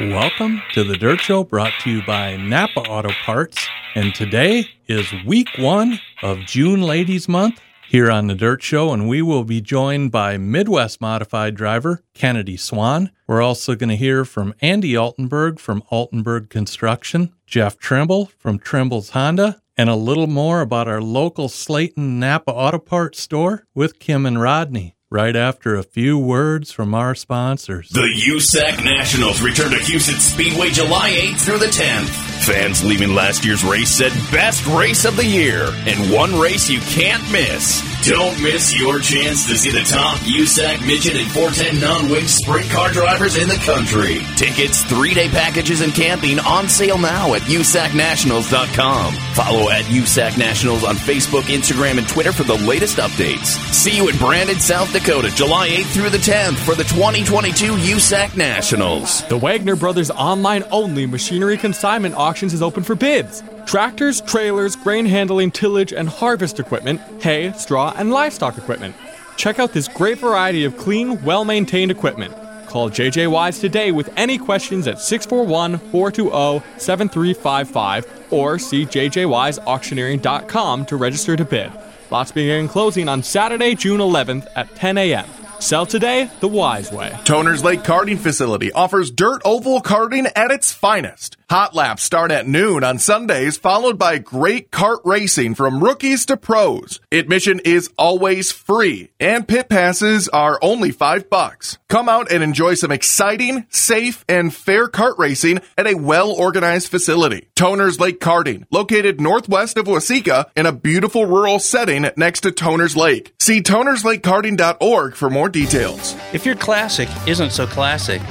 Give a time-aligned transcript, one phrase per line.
[0.00, 3.68] Welcome to the Dirt Show brought to you by Napa Auto Parts.
[3.94, 8.94] And today is week one of June Ladies Month here on the Dirt Show.
[8.94, 13.10] And we will be joined by Midwest Modified driver Kennedy Swan.
[13.26, 19.10] We're also going to hear from Andy Altenberg from Altenberg Construction, Jeff Trimble from Trimble's
[19.10, 24.24] Honda, and a little more about our local Slayton Napa Auto Parts store with Kim
[24.24, 27.88] and Rodney right after a few words from our sponsors.
[27.88, 32.30] The USAC Nationals return to Huset's Speedway July 8th through the 10th.
[32.44, 36.78] Fans leaving last year's race said best race of the year and one race you
[36.80, 37.82] can't miss.
[38.06, 42.90] Don't miss your chance to see the top USAC midget and 410 non-wing sprint car
[42.92, 44.20] drivers in the country.
[44.36, 49.12] Tickets, three-day packages, and camping on sale now at USACNationals.com.
[49.34, 53.58] Follow at USAC Nationals on Facebook, Instagram, and Twitter for the latest updates.
[53.74, 58.36] See you at Brandon, South Dakota, July 8th through the 10th for the 2022 USAC
[58.36, 59.26] Nationals.
[59.28, 63.42] The Wagner Brothers online only machinery consignment auctions is open for bids.
[63.66, 68.94] Tractors, trailers, grain handling, tillage, and harvest equipment, hay, straw, and livestock equipment.
[69.36, 72.34] Check out this great variety of clean, well maintained equipment.
[72.66, 80.96] Call JJ Wise today with any questions at 641 420 7355 or see jjwiseauctioneering.com to
[80.96, 81.72] register to bid.
[82.10, 85.26] Lots begin closing on Saturday, June 11th at 10 a.m.
[85.60, 87.10] Sell today the wise way.
[87.24, 91.36] Toners Lake Karting Facility offers dirt oval karting at its finest.
[91.50, 96.36] Hot laps start at noon on Sundays, followed by great kart racing from rookies to
[96.36, 97.00] pros.
[97.10, 101.76] Admission is always free, and pit passes are only five bucks.
[101.88, 107.48] Come out and enjoy some exciting, safe, and fair kart racing at a well-organized facility.
[107.56, 112.94] Toners Lake Karting, located northwest of Waseca in a beautiful rural setting next to Toners
[112.94, 113.34] Lake.
[113.40, 116.14] See tonerslakekarting.org for more details.
[116.32, 118.22] If your classic isn't so classic,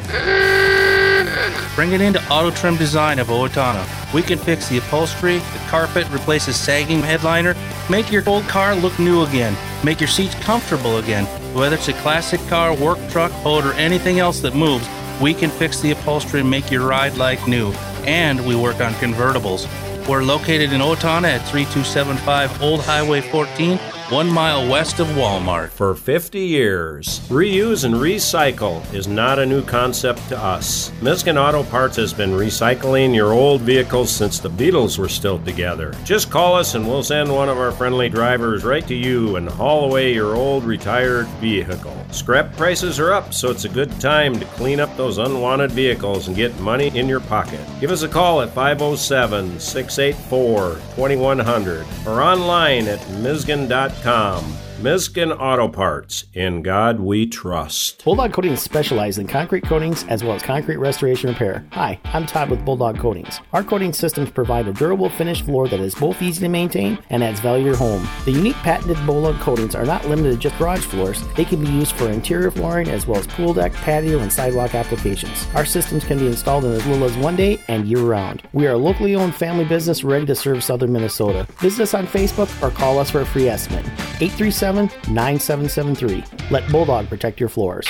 [1.79, 4.13] bring it into Auto Trim Design of Owatonna.
[4.13, 7.55] We can fix the upholstery, the carpet, replace a sagging headliner,
[7.89, 11.23] make your old car look new again, make your seats comfortable again.
[11.55, 14.89] Whether it's a classic car, work truck, boat, or anything else that moves,
[15.21, 17.71] we can fix the upholstery and make your ride like new.
[18.03, 19.65] And we work on convertibles.
[20.05, 25.69] We're located in Owatonna at 3275 Old Highway 14, one mile west of Walmart.
[25.69, 30.91] For 50 years, reuse and recycle is not a new concept to us.
[30.99, 35.93] Miskin Auto Parts has been recycling your old vehicles since the Beatles were still together.
[36.05, 39.47] Just call us and we'll send one of our friendly drivers right to you and
[39.47, 41.95] haul away your old retired vehicle.
[42.09, 46.27] Scrap prices are up, so it's a good time to clean up those unwanted vehicles
[46.27, 47.59] and get money in your pocket.
[47.79, 54.68] Give us a call at 507 684 2100 or online at Miskin.com gmail.com.
[54.81, 56.23] Miskin Auto Parts.
[56.33, 58.01] In God we trust.
[58.05, 61.65] Bulldog Coatings specializes in concrete coatings as well as concrete restoration repair.
[61.73, 63.41] Hi, I'm Todd with Bulldog Coatings.
[63.51, 67.21] Our coating systems provide a durable finished floor that is both easy to maintain and
[67.21, 68.07] adds value to your home.
[68.23, 71.27] The unique patented Bulldog coatings are not limited to just garage floors.
[71.35, 74.75] They can be used for interior flooring as well as pool deck, patio, and sidewalk
[74.75, 75.45] applications.
[75.55, 78.43] Our systems can be installed in as little as one day and year round.
[78.53, 81.45] We are a locally owned family business ready to serve southern Minnesota.
[81.59, 83.85] Visit us on Facebook or call us for a free estimate.
[84.21, 86.23] 837 9773.
[86.51, 87.87] Let Bulldog protect your floors.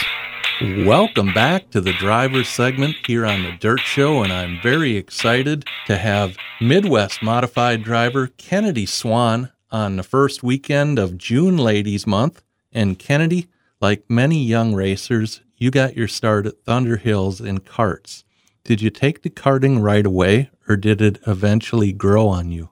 [0.61, 5.63] Welcome back to the driver segment here on the Dirt Show, and I'm very excited
[5.87, 12.43] to have Midwest Modified driver Kennedy Swan on the first weekend of June Ladies Month.
[12.73, 13.47] And Kennedy,
[13.79, 18.25] like many young racers, you got your start at Thunder Hills in carts.
[18.65, 22.69] Did you take to karting right away, or did it eventually grow on you?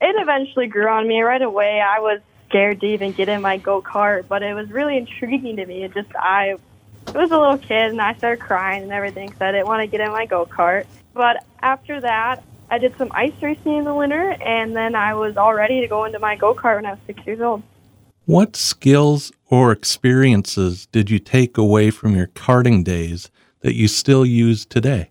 [0.00, 1.80] It eventually grew on me right away.
[1.80, 2.20] I was
[2.54, 5.82] scared to even get in my go kart, but it was really intriguing to me.
[5.82, 6.54] It just I
[7.08, 9.80] it was a little kid and I started crying and everything, so I didn't want
[9.80, 10.86] to get in my go kart.
[11.14, 15.36] But after that, I did some ice racing in the winter, and then I was
[15.36, 17.64] all ready to go into my go kart when I was six years old.
[18.24, 24.24] What skills or experiences did you take away from your karting days that you still
[24.24, 25.10] use today?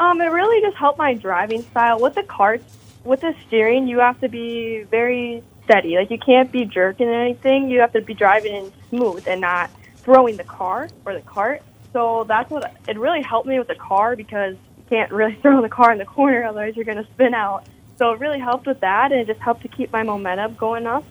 [0.00, 2.00] Um, it really just helped my driving style.
[2.00, 2.64] With the karts,
[3.04, 5.96] with the steering, you have to be very steady.
[5.96, 7.70] Like you can't be jerking anything.
[7.70, 11.62] You have to be driving in smooth and not throwing the car or the cart.
[11.92, 15.62] So that's what it really helped me with the car because you can't really throw
[15.62, 17.66] the car in the corner, otherwise you're going to spin out.
[17.98, 20.86] So it really helped with that, and it just helped to keep my momentum going
[20.86, 21.04] up.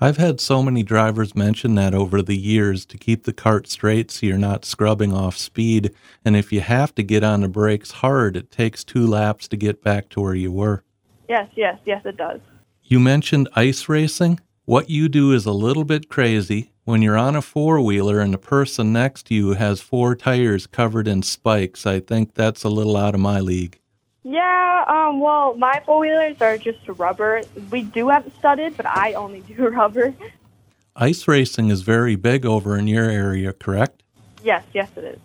[0.00, 4.10] I've had so many drivers mention that over the years to keep the cart straight
[4.10, 5.94] so you're not scrubbing off speed.
[6.24, 9.56] And if you have to get on the brakes hard, it takes two laps to
[9.56, 10.82] get back to where you were.
[11.28, 12.40] Yes, yes, yes, it does.
[12.92, 14.38] You mentioned ice racing.
[14.66, 18.34] What you do is a little bit crazy, when you're on a four wheeler and
[18.34, 22.68] the person next to you has four tires covered in spikes, I think that's a
[22.68, 23.80] little out of my league.
[24.24, 27.40] Yeah, um, well, my four wheelers are just rubber.
[27.70, 30.12] We do have studded, but I only do rubber.
[30.94, 34.02] Ice racing is very big over in your area, correct?
[34.44, 35.18] Yes, yes, it is.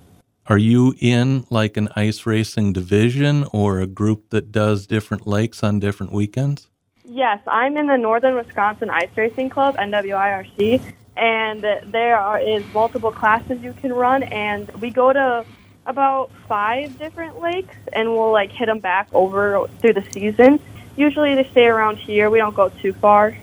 [0.45, 5.63] Are you in like an ice racing division or a group that does different lakes
[5.63, 6.69] on different weekends?
[7.09, 10.81] Yes, I'm in the Northern Wisconsin Ice Racing Club, NWIRC,
[11.15, 15.45] and there are, is multiple classes you can run, and we go to
[15.85, 20.59] about five different lakes, and we'll like hit them back over through the season.
[20.97, 22.29] Usually they stay around here.
[22.29, 23.37] We don't go too far.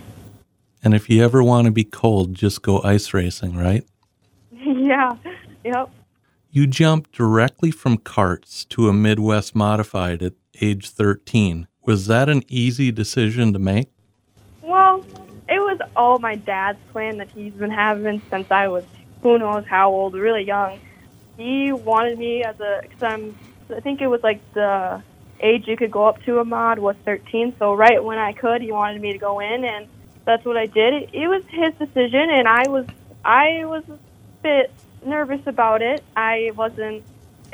[0.83, 3.87] And if you ever want to be cold, just go ice racing, right?
[4.53, 5.17] yeah.
[5.65, 5.91] Yep.
[6.51, 11.67] You jumped directly from karts to a Midwest modified at age 13.
[11.85, 13.89] Was that an easy decision to make?
[14.63, 15.05] Well,
[15.49, 18.85] it was all my dad's plan that he's been having since I was
[19.25, 20.79] who knows how old, really young.
[21.39, 23.37] He wanted me as a, cause I'm,
[23.75, 25.03] I think it was like the
[25.41, 27.55] age you could go up to a mod was 13.
[27.59, 29.89] So right when I could, he wanted me to go in, and
[30.27, 30.95] that's what I did.
[30.95, 32.87] It, it was his decision, and I was
[33.25, 33.99] I was a
[34.43, 34.71] bit
[35.05, 36.05] nervous about it.
[36.15, 37.03] I wasn't.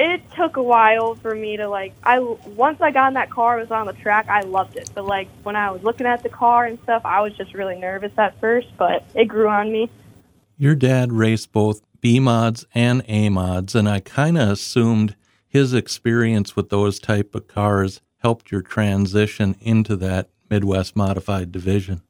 [0.02, 1.92] It took a while for me to like.
[2.02, 4.30] I once I got in that car, was on the track.
[4.30, 7.20] I loved it, but like when I was looking at the car and stuff, I
[7.20, 8.68] was just really nervous at first.
[8.78, 9.90] But it grew on me.
[10.56, 15.16] Your dad raced both B mods and A mods, and I kind of assumed
[15.46, 22.00] his experience with those type of cars helped your transition into that Midwest modified division.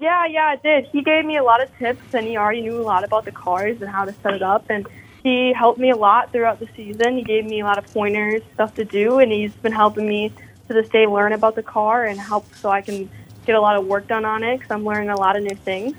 [0.00, 0.86] Yeah, yeah, it did.
[0.86, 3.32] He gave me a lot of tips, and he already knew a lot about the
[3.32, 4.70] cars and how to set it up.
[4.70, 4.86] And
[5.26, 7.16] he helped me a lot throughout the season.
[7.16, 10.30] He gave me a lot of pointers, stuff to do, and he's been helping me
[10.68, 13.10] to this day learn about the car and help so I can
[13.44, 15.56] get a lot of work done on it because I'm learning a lot of new
[15.56, 15.96] things.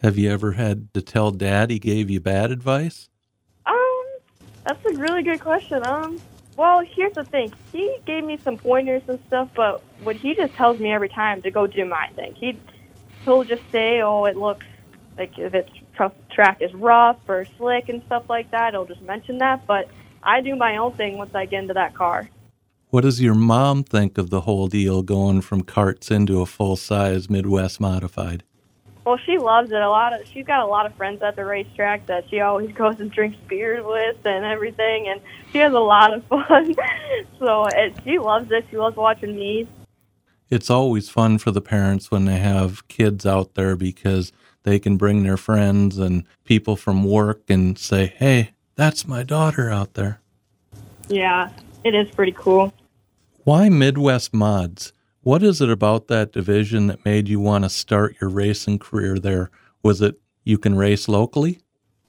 [0.00, 3.08] Have you ever had to tell dad he gave you bad advice?
[3.66, 4.04] Um,
[4.64, 5.84] that's a really good question.
[5.84, 6.20] Um,
[6.56, 7.52] well, here's the thing.
[7.72, 11.42] He gave me some pointers and stuff, but what he just tells me every time
[11.42, 12.34] to go do my thing.
[12.34, 12.56] He
[13.24, 14.66] he'll just say, "Oh, it looks
[15.16, 19.38] like if its track is rough or slick and stuff like that." I'll just mention
[19.38, 19.88] that, but
[20.22, 22.28] I do my own thing once I get into that car.
[22.90, 26.76] What does your mom think of the whole deal going from carts into a full
[26.76, 28.44] size Midwest modified?
[29.04, 30.12] Well, she loves it a lot.
[30.12, 33.10] Of, she's got a lot of friends at the racetrack that she always goes and
[33.10, 35.20] drinks beers with and everything, and
[35.52, 36.74] she has a lot of fun.
[37.38, 38.66] so it, she loves it.
[38.70, 39.68] She loves watching me
[40.52, 44.32] it's always fun for the parents when they have kids out there because
[44.62, 49.70] they can bring their friends and people from work and say, hey, that's my daughter
[49.70, 50.20] out there.
[51.08, 51.50] Yeah,
[51.84, 52.72] it is pretty cool.
[53.44, 54.92] Why Midwest Mods?
[55.22, 59.18] What is it about that division that made you want to start your racing career
[59.18, 59.50] there?
[59.82, 61.60] Was it you can race locally?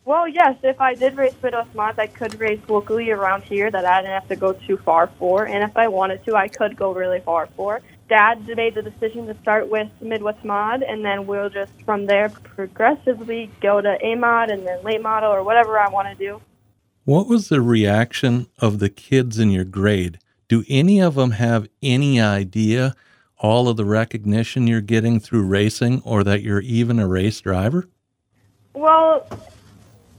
[0.06, 0.58] Well, yes.
[0.64, 4.14] If I did race Midwest Mods, I could race locally around here that I didn't
[4.14, 5.48] have to go too far for.
[5.48, 7.82] And if I wanted to, I could go really far for
[8.14, 12.30] dad made the decision to start with Midwest Mod, and then we'll just from there
[12.30, 16.40] progressively go to A Mod and then late model or whatever I want to do.
[17.06, 20.20] What was the reaction of the kids in your grade?
[20.48, 22.94] Do any of them have any idea
[23.40, 27.90] all of the recognition you're getting through racing or that you're even a race driver?
[28.76, 29.28] Well,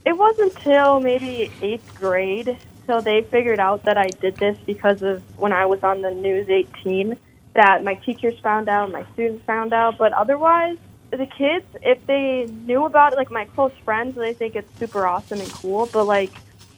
[0.05, 2.57] it wasn't until maybe eighth grade
[2.87, 6.11] till they figured out that I did this because of when I was on the
[6.11, 7.17] News 18
[7.55, 10.77] that my teachers found out, my students found out, but otherwise,
[11.11, 15.07] the kids, if they knew about it, like my close friends, they think it's super
[15.07, 16.31] awesome and cool, but like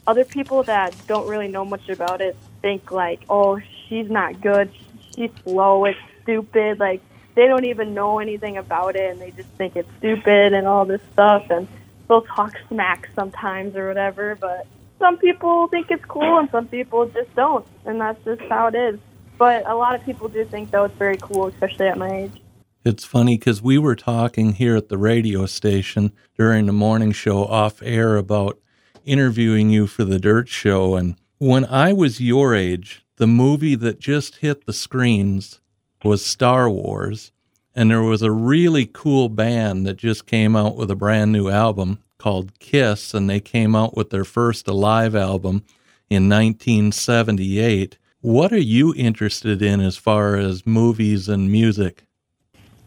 [0.06, 4.72] other people that don't really know much about it think like, oh, she's not good,
[5.16, 7.02] she's slow, it's stupid, like
[7.36, 10.86] they don't even know anything about it and they just think it's stupid and all
[10.86, 11.68] this stuff and
[12.08, 14.68] they'll talk smack sometimes or whatever, but
[15.00, 18.76] some people think it's cool and some people just don't, and that's just how it
[18.76, 19.00] is.
[19.38, 22.42] But a lot of people do think, that was very cool, especially at my age.
[22.84, 27.44] It's funny because we were talking here at the radio station during the morning show
[27.46, 28.60] off air about
[29.06, 30.96] interviewing you for the Dirt Show.
[30.96, 35.60] And when I was your age, the movie that just hit the screens
[36.04, 37.32] was Star Wars.
[37.76, 41.50] And there was a really cool band that just came out with a brand new
[41.50, 43.14] album called Kiss.
[43.14, 45.64] And they came out with their first live album
[46.10, 47.98] in 1978.
[48.28, 52.04] What are you interested in as far as movies and music?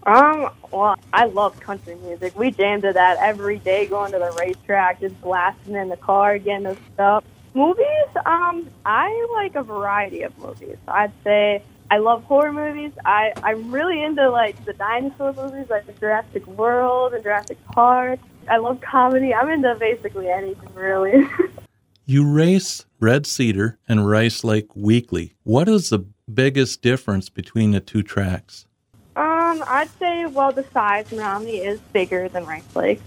[0.02, 2.38] Um, well, I love country music.
[2.38, 6.36] We jam to that every day going to the racetrack, just blasting in the car,
[6.36, 7.24] getting us stuff.
[7.54, 7.86] Movies,
[8.26, 10.76] um, I like a variety of movies.
[10.86, 12.92] I'd say I love horror movies.
[13.06, 18.20] I, I'm really into like the dinosaur movies like the Jurassic World and Jurassic Park.
[18.46, 19.32] I love comedy.
[19.32, 21.26] I'm into basically anything, really.
[22.10, 25.34] You race Red Cedar and Rice Lake weekly.
[25.44, 28.66] What is the biggest difference between the two tracks?
[29.14, 33.00] um, I'd say, well, the size Menomonie is bigger than Rice Lake.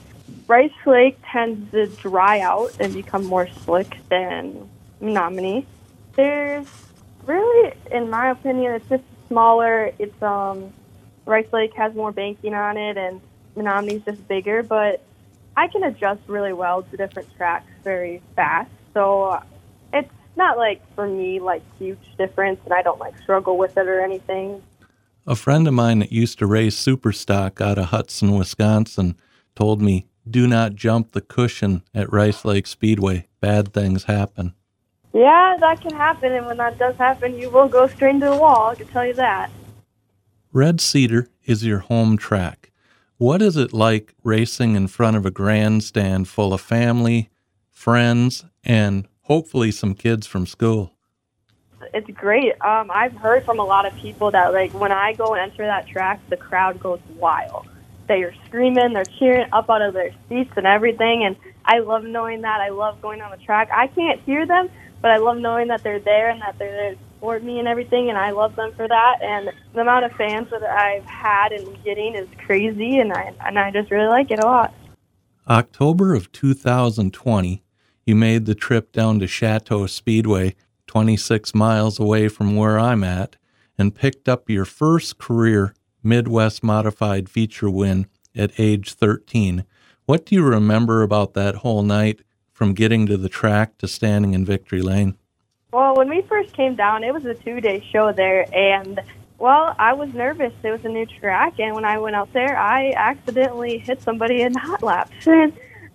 [0.47, 4.69] Rice Lake tends to dry out and become more slick than
[5.01, 5.65] Menomonie.
[6.15, 6.69] There's
[7.25, 9.91] really, in my opinion, it's just smaller.
[9.99, 10.71] It's um,
[11.25, 13.19] Rice Lake has more banking on it, and
[13.57, 14.63] Menomonie's just bigger.
[14.63, 15.03] But
[15.57, 18.71] I can adjust really well to different tracks very fast.
[18.93, 19.43] So uh,
[19.93, 23.87] it's not like for me like huge difference, and I don't like struggle with it
[23.87, 24.61] or anything.
[25.25, 29.15] A friend of mine that used to race Superstock out of Hudson, Wisconsin,
[29.55, 33.27] told me, do not jump the cushion at Rice Lake Speedway.
[33.39, 34.53] Bad things happen.
[35.13, 38.35] Yeah, that can happen, and when that does happen, you will go straight into the
[38.35, 38.69] wall.
[38.71, 39.51] I can tell you that.
[40.51, 42.71] Red Cedar is your home track.
[43.17, 47.29] What is it like racing in front of a grandstand full of family,
[47.69, 50.93] friends, and hopefully some kids from school?
[51.93, 52.53] It's great.
[52.61, 55.65] Um, I've heard from a lot of people that like when I go and enter
[55.65, 57.67] that track, the crowd goes wild.
[58.07, 62.03] They are screaming, they're cheering up out of their seats and everything, and I love
[62.03, 62.59] knowing that.
[62.59, 63.69] I love going on the track.
[63.73, 64.69] I can't hear them,
[65.01, 67.67] but I love knowing that they're there and that they're there to support me and
[67.67, 69.21] everything, and I love them for that.
[69.21, 73.57] And the amount of fans that I've had and getting is crazy, and I and
[73.57, 74.73] I just really like it a lot.
[75.47, 77.62] October of 2020,
[78.05, 80.55] you made the trip down to Chateau Speedway,
[80.87, 83.35] 26 miles away from where I'm at,
[83.77, 89.63] and picked up your first career Midwest Modified feature win at age 13.
[90.05, 94.33] What do you remember about that whole night from getting to the track to standing
[94.33, 95.17] in victory lane?
[95.71, 98.99] Well, when we first came down, it was a two day show there, and
[99.39, 100.53] well, I was nervous.
[100.61, 104.41] It was a new track, and when I went out there, I accidentally hit somebody
[104.41, 105.25] in hot laps,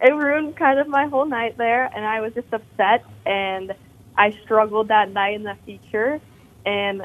[0.00, 3.75] it ruined kind of my whole night there, and I was just upset, and
[4.17, 6.21] I struggled that night in the feature,
[6.64, 7.05] and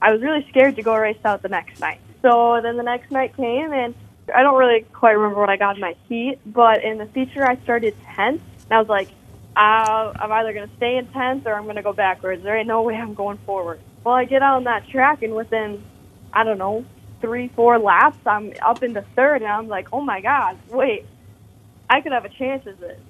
[0.00, 2.00] I was really scared to go race out the next night.
[2.22, 3.94] So then the next night came, and
[4.34, 7.44] I don't really quite remember what I got in my heat, but in the feature
[7.44, 9.08] I started 10th, and I was like,
[9.56, 12.42] uh, I'm either going to stay in 10th or I'm going to go backwards.
[12.42, 13.80] There ain't no way I'm going forward.
[14.04, 15.82] Well, I get out on that track, and within,
[16.32, 16.84] I don't know,
[17.20, 21.06] three, four laps, I'm up into third, and I'm like, oh my God, wait,
[21.90, 23.00] I could have a chance at this.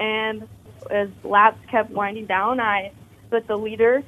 [0.00, 0.48] And
[0.90, 2.90] as laps kept winding down, I
[3.26, 4.02] split the leader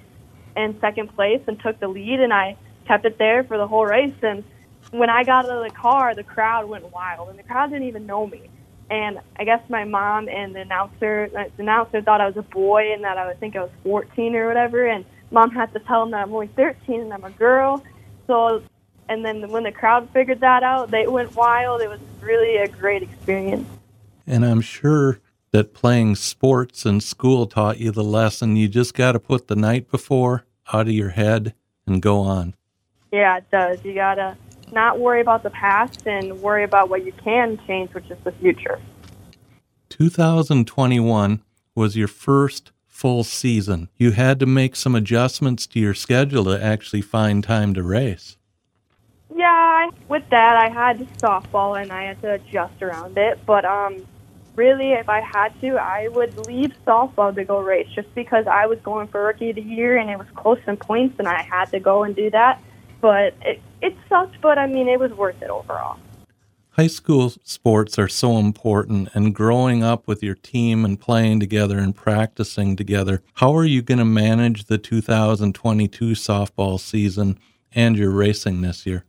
[0.56, 2.56] in second place and took the lead, and I
[2.86, 4.14] kept it there for the whole race.
[4.22, 4.42] And
[4.90, 7.86] when I got out of the car, the crowd went wild, and the crowd didn't
[7.86, 8.50] even know me.
[8.90, 12.42] And I guess my mom and the announcer, uh, the announcer thought I was a
[12.42, 14.86] boy and that I would think I was 14 or whatever.
[14.86, 17.82] And mom had to tell them that I'm only 13 and I'm a girl.
[18.28, 18.62] So,
[19.08, 21.80] and then when the crowd figured that out, they went wild.
[21.80, 23.68] It was really a great experience.
[24.26, 25.20] And I'm sure
[25.52, 29.56] that playing sports in school taught you the lesson you just got to put the
[29.56, 31.54] night before out of your head
[31.86, 32.54] and go on.
[33.12, 33.84] Yeah, it does.
[33.84, 34.36] You gotta
[34.72, 38.32] not worry about the past and worry about what you can change, which is the
[38.32, 38.80] future.
[39.88, 41.42] 2021
[41.74, 43.88] was your first full season.
[43.96, 48.36] You had to make some adjustments to your schedule to actually find time to race.
[49.34, 53.38] Yeah, with that, I had softball and I had to adjust around it.
[53.46, 54.06] But um,
[54.56, 58.66] really, if I had to, I would leave softball to go race just because I
[58.66, 61.42] was going for rookie of the year and it was close in points and I
[61.42, 62.60] had to go and do that.
[63.00, 65.98] But it, it sucked, but I mean, it was worth it overall.
[66.70, 71.78] High school sports are so important, and growing up with your team and playing together
[71.78, 77.38] and practicing together, how are you going to manage the 2022 softball season
[77.74, 79.04] and your racing this year?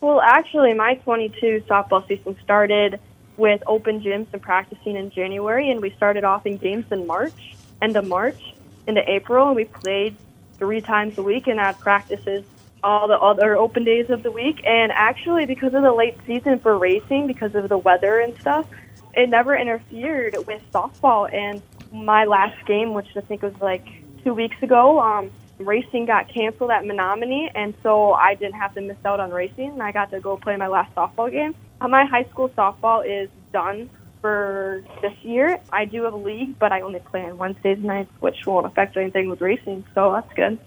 [0.00, 2.98] Well, actually, my 22 softball season started
[3.40, 7.56] with open gyms and practicing in January, and we started off in games in March,
[7.82, 8.54] end of March
[8.86, 10.14] into April, and we played
[10.58, 12.44] three times a week and had practices
[12.82, 14.62] all the other open days of the week.
[14.64, 18.66] And actually, because of the late season for racing, because of the weather and stuff,
[19.14, 21.32] it never interfered with softball.
[21.32, 23.86] And my last game, which I think was like
[24.22, 28.80] two weeks ago, um, racing got canceled at Menomonie, and so I didn't have to
[28.80, 31.54] miss out on racing, I got to go play my last softball game.
[31.80, 35.58] My high school softball is done for this year.
[35.72, 38.96] I do have a league, but I only play on Wednesdays nights, which won't affect
[38.96, 40.58] anything with racing, so that's good.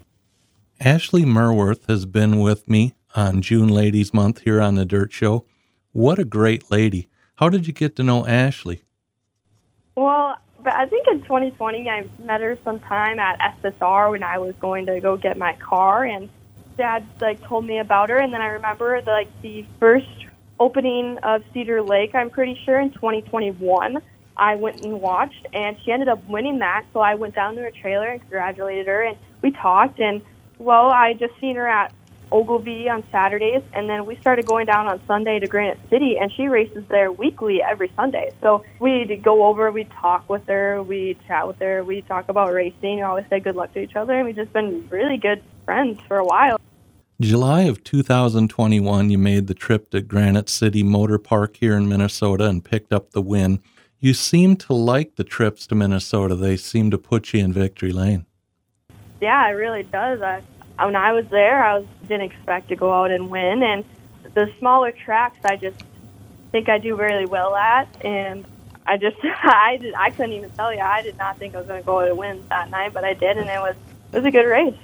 [0.80, 5.44] Ashley Merworth has been with me on June Ladies Month here on the Dirt Show.
[5.92, 7.08] What a great lady.
[7.36, 8.82] How did you get to know Ashley?
[9.96, 14.86] Well, I think in 2020 I met her sometime at SSR when I was going
[14.86, 16.28] to go get my car, and
[16.76, 20.08] Dad like told me about her, and then I remember the, like the first
[20.58, 23.98] opening of Cedar Lake, I'm pretty sure, in 2021.
[24.36, 26.84] I went and watched, and she ended up winning that.
[26.92, 30.00] So I went down to her trailer and congratulated her, and we talked.
[30.00, 30.22] And
[30.58, 31.92] well, I just seen her at
[32.32, 36.32] Ogilvie on Saturdays, and then we started going down on Sunday to Granite City, and
[36.32, 38.32] she races there weekly every Sunday.
[38.40, 42.52] So we'd go over, we'd talk with her, we'd chat with her, we'd talk about
[42.52, 45.42] racing, we always say good luck to each other, and we've just been really good
[45.64, 46.58] friends for a while.
[47.20, 52.48] July of 2021, you made the trip to Granite City Motor Park here in Minnesota
[52.48, 53.60] and picked up the win.
[54.00, 56.34] You seem to like the trips to Minnesota.
[56.34, 58.26] They seem to put you in victory lane.
[59.20, 60.20] Yeah, it really does.
[60.22, 60.42] I,
[60.84, 63.84] when I was there, I was, didn't expect to go out and win, and
[64.34, 65.80] the smaller tracks, I just
[66.50, 68.44] think I do really well at, and
[68.86, 71.68] I just I did I couldn't even tell you I did not think I was
[71.68, 73.76] going to go out and win that night, but I did, and it was
[74.12, 74.74] it was a good race.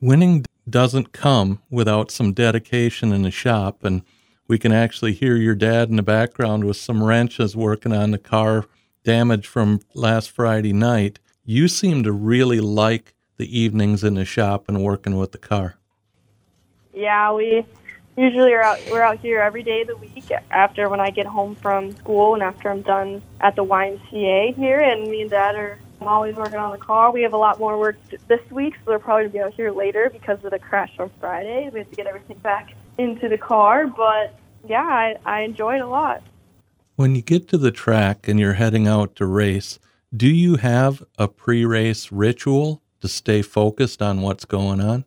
[0.00, 4.02] Winning doesn't come without some dedication in the shop, and
[4.48, 8.18] we can actually hear your dad in the background with some wrenches working on the
[8.18, 8.66] car
[9.04, 11.18] damage from last Friday night.
[11.44, 15.76] You seem to really like the evenings in the shop and working with the car.
[16.92, 17.64] Yeah, we
[18.16, 21.26] usually are out we're out here every day of the week after when I get
[21.26, 25.54] home from school and after I'm done at the YMCA here and me and dad
[25.54, 27.10] are always working on the car.
[27.10, 27.96] We have a lot more work
[28.28, 30.92] this week, so they'll probably going to be out here later because of the crash
[30.98, 31.70] on Friday.
[31.72, 34.34] We have to get everything back into the car, but
[34.68, 36.22] yeah, I, I enjoy it a lot.
[36.96, 39.78] When you get to the track and you're heading out to race,
[40.14, 45.04] do you have a pre race ritual to stay focused on what's going on?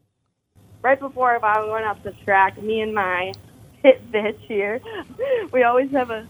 [0.81, 3.33] Right before I went up the track, me and my
[3.81, 4.81] pit bitch here,
[5.51, 6.27] we always have a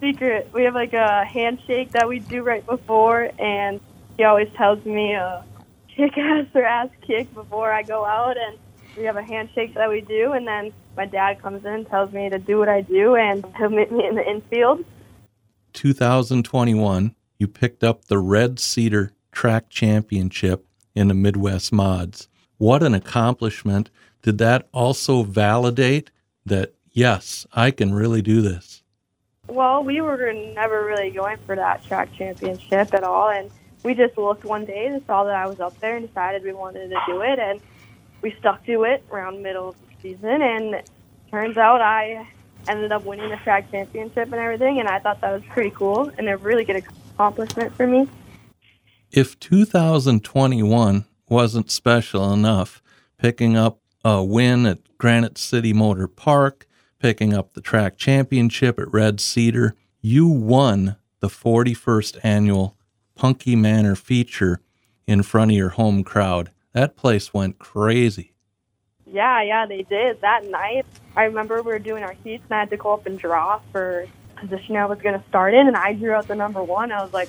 [0.00, 0.48] secret.
[0.52, 3.80] We have like a handshake that we do right before, and
[4.16, 5.44] he always tells me a
[5.94, 8.58] kick ass or ass kick before I go out, and
[8.96, 12.28] we have a handshake that we do, and then my dad comes in, tells me
[12.28, 14.84] to do what I do, and he'll meet me in the infield.
[15.72, 22.28] 2021, you picked up the Red Cedar Track Championship in the Midwest Mods.
[22.58, 23.90] What an accomplishment.
[24.20, 26.10] Did that also validate
[26.44, 28.82] that, yes, I can really do this?
[29.48, 33.30] Well, we were never really going for that track championship at all.
[33.30, 33.50] And
[33.82, 36.52] we just looked one day and saw that I was up there and decided we
[36.52, 37.38] wanted to do it.
[37.38, 37.60] And
[38.20, 40.42] we stuck to it around middle of the season.
[40.42, 40.82] And
[41.30, 42.28] turns out I
[42.68, 44.78] ended up winning the track championship and everything.
[44.78, 48.08] And I thought that was pretty cool and a really good accomplishment for me.
[49.10, 52.82] If 2021 wasn't special enough,
[53.18, 56.66] picking up a win at Granite City Motor Park,
[56.98, 62.76] picking up the track championship at Red Cedar, you won the 41st annual
[63.22, 64.58] Punky Manor feature
[65.06, 66.50] in front of your home crowd.
[66.72, 68.34] That place went crazy.
[69.06, 70.20] Yeah, yeah, they did.
[70.22, 73.06] That night, I remember we were doing our heats and I had to go up
[73.06, 76.34] and draw for position I was going to start in, and I drew out the
[76.34, 76.90] number one.
[76.90, 77.28] I was like,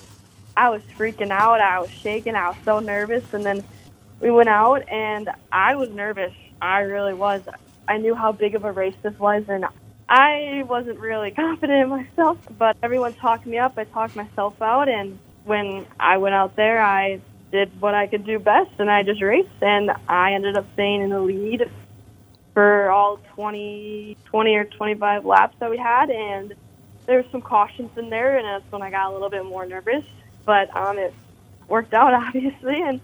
[0.58, 1.62] I was freaking out.
[1.62, 2.34] I was shaking.
[2.34, 3.32] I was so nervous.
[3.32, 3.64] And then
[4.20, 6.34] we went out, and I was nervous.
[6.60, 7.44] I really was.
[7.88, 9.64] I knew how big of a race this was, and
[10.10, 12.40] I wasn't really confident in myself.
[12.58, 13.78] But everyone talked me up.
[13.78, 18.26] I talked myself out, and when I went out there, I did what I could
[18.26, 21.70] do best, and I just raced, and I ended up staying in the lead
[22.54, 26.54] for all 20, 20 or 25 laps that we had, and
[27.06, 29.66] there were some cautions in there, and that's when I got a little bit more
[29.66, 30.04] nervous
[30.46, 31.14] but um, it
[31.68, 33.00] worked out obviously, and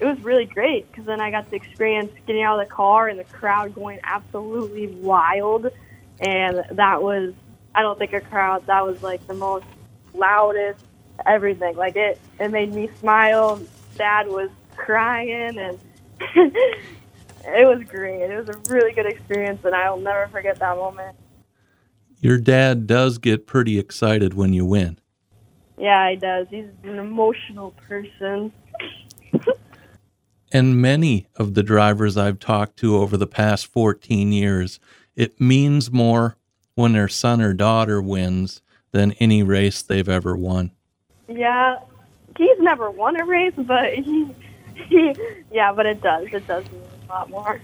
[0.00, 3.08] it was really great because then I got to experience getting out of the car
[3.08, 5.66] and the crowd going absolutely wild,
[6.20, 7.34] and that was
[7.74, 9.66] I don't think a crowd that was like the most
[10.14, 10.80] loudest
[11.26, 11.76] everything.
[11.76, 13.60] Like it, it made me smile.
[13.96, 15.78] Dad was crying, and
[16.20, 18.22] it was great.
[18.22, 21.16] It was a really good experience, and I'll never forget that moment.
[22.20, 24.98] Your dad does get pretty excited when you win.
[25.78, 26.48] Yeah, he does.
[26.50, 28.52] He's an emotional person.
[30.52, 34.80] and many of the drivers I've talked to over the past 14 years,
[35.14, 36.36] it means more
[36.74, 40.72] when their son or daughter wins than any race they've ever won.
[41.28, 41.78] Yeah,
[42.36, 44.34] he's never won a race, but he,
[44.74, 45.14] he
[45.52, 46.28] yeah, but it does.
[46.32, 47.60] It does mean a lot more.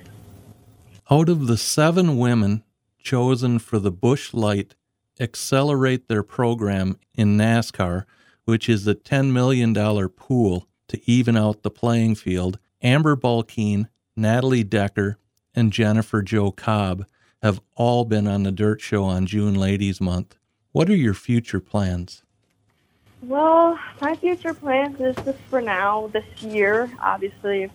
[1.10, 2.64] Out of the seven women
[2.98, 4.74] chosen for the Busch Light
[5.20, 8.04] accelerate their program in NASCAR,
[8.44, 9.74] which is a $10 million
[10.10, 15.18] pool to even out the playing field, Amber Balcaen, Natalie Decker,
[15.54, 17.06] and Jennifer Jo Cobb
[17.42, 20.36] have all been on the Dirt Show on June Ladies Month.
[20.72, 22.23] What are your future plans?
[23.28, 27.70] Well, my future plans is just for now, this year, obviously,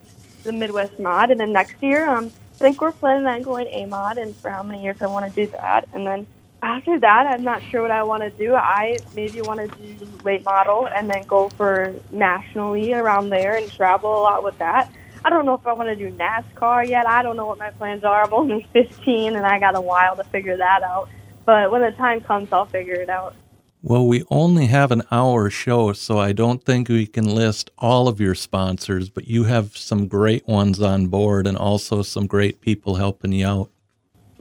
[0.46, 3.86] the Midwest Mod, and then next year, um, I think we're planning on going A
[3.88, 6.28] Mod, and for how many years I want to do that, and then
[6.64, 8.56] After that, I'm not sure what I want to do.
[8.56, 13.72] I maybe want to do late model and then go for nationally around there and
[13.72, 14.90] travel a lot with that.
[15.26, 17.08] I don't know if I want to do NASCAR yet.
[17.08, 18.26] I don't know what my plans are.
[18.26, 21.10] I'm only 15 and I got a while to figure that out.
[21.46, 23.36] But when the time comes, I'll figure it out.
[23.82, 28.10] Well, we only have an hour show, so I don't think we can list all
[28.10, 32.60] of your sponsors, but you have some great ones on board and also some great
[32.60, 33.70] people helping you out.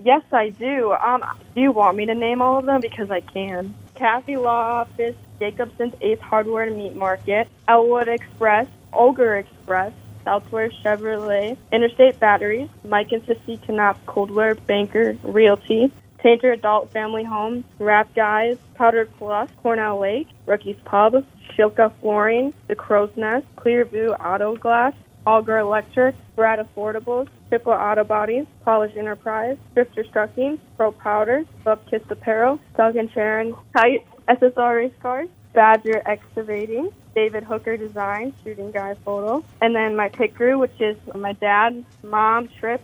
[0.03, 0.93] Yes, I do.
[0.93, 1.23] Um,
[1.55, 2.81] do you want me to name all of them?
[2.81, 3.77] Because I can.
[3.95, 9.93] Kathy Law Office, Jacobson's Ace Hardware and Meat Market, Elwood Express, Ogre Express,
[10.25, 17.65] Southwest Chevrolet, Interstate Batteries, Mike and Sissy Knopf Coldwell Banker Realty, Tainter Adult Family Home,
[17.79, 21.25] Rap Guys, Powdered Plus, Cornell Lake, Rookie's Pub,
[21.57, 24.95] Shilka Flooring, The Crow's Nest, Clearview Auto Glass,
[25.27, 32.03] Alger Electric, Brad Affordables, Triple Auto Bodies, Polish Enterprise, Drifters Trucking, Pro Powder, Bub Kiss
[32.11, 38.95] Apparel, Doug and Sharon Kite, SSR Race Cars, Badger Excavating, David Hooker Design, Shooting Guy
[39.05, 42.81] Photo, and then my pit crew, which is my dad, mom, Trip,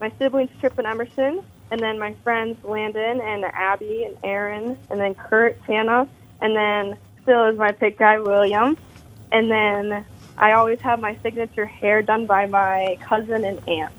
[0.00, 5.00] my siblings Trip and Emerson, and then my friends Landon and Abby and Aaron, and
[5.00, 6.08] then Kurt, Tana,
[6.40, 8.76] and then still is my pick guy William,
[9.32, 10.04] and then
[10.36, 13.92] I always have my signature hair done by my cousin and aunt.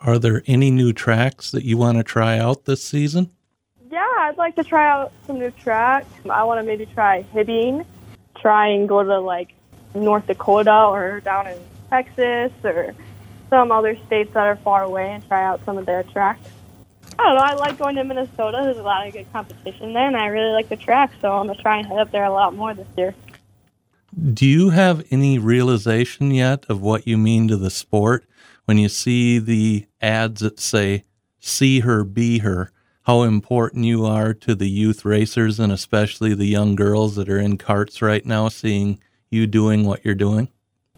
[0.00, 3.30] Are there any new tracks that you want to try out this season?
[3.90, 6.08] Yeah, I'd like to try out some new tracks.
[6.28, 7.84] I want to maybe try Hibbing,
[8.40, 9.52] try and go to like
[9.94, 11.58] North Dakota or down in
[11.90, 12.94] Texas or
[13.50, 16.48] some other states that are far away and try out some of their tracks.
[17.22, 17.42] I don't know.
[17.42, 18.62] I like going to Minnesota.
[18.64, 21.46] There's a lot of good competition there, and I really like the track, so I'm
[21.46, 23.14] gonna try and head up there a lot more this year.
[24.34, 28.24] Do you have any realization yet of what you mean to the sport
[28.64, 31.04] when you see the ads that say,
[31.38, 32.72] see her, be her?
[33.02, 37.38] How important you are to the youth racers and especially the young girls that are
[37.38, 38.98] in carts right now, seeing
[39.30, 40.48] you doing what you're doing?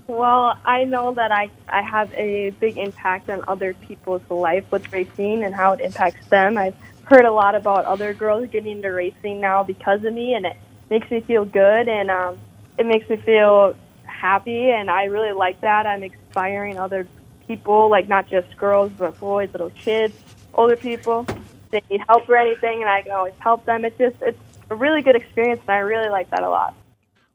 [0.06, 4.92] Well, I know that I, I have a big impact on other people's life with
[4.92, 6.58] racing and how it impacts them.
[6.58, 10.44] I've heard a lot about other girls getting into racing now because of me, and
[10.44, 10.56] it
[10.90, 12.38] makes me feel good and um,
[12.78, 15.86] it makes me feel happy, and I really like that.
[15.86, 17.06] I'm inspiring other
[17.46, 20.14] people, like not just girls, but boys, little kids,
[20.52, 21.26] older people.
[21.70, 23.84] They need help or anything, and I can always help them.
[23.84, 24.38] It's just it's
[24.70, 26.74] a really good experience, and I really like that a lot.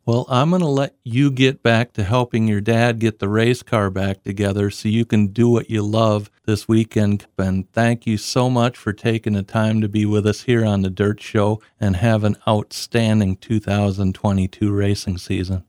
[0.10, 3.62] Well, I'm going to let you get back to helping your dad get the race
[3.62, 7.28] car back together so you can do what you love this weekend.
[7.38, 10.82] And thank you so much for taking the time to be with us here on
[10.82, 15.63] the Dirt Show and have an outstanding 2022 racing season.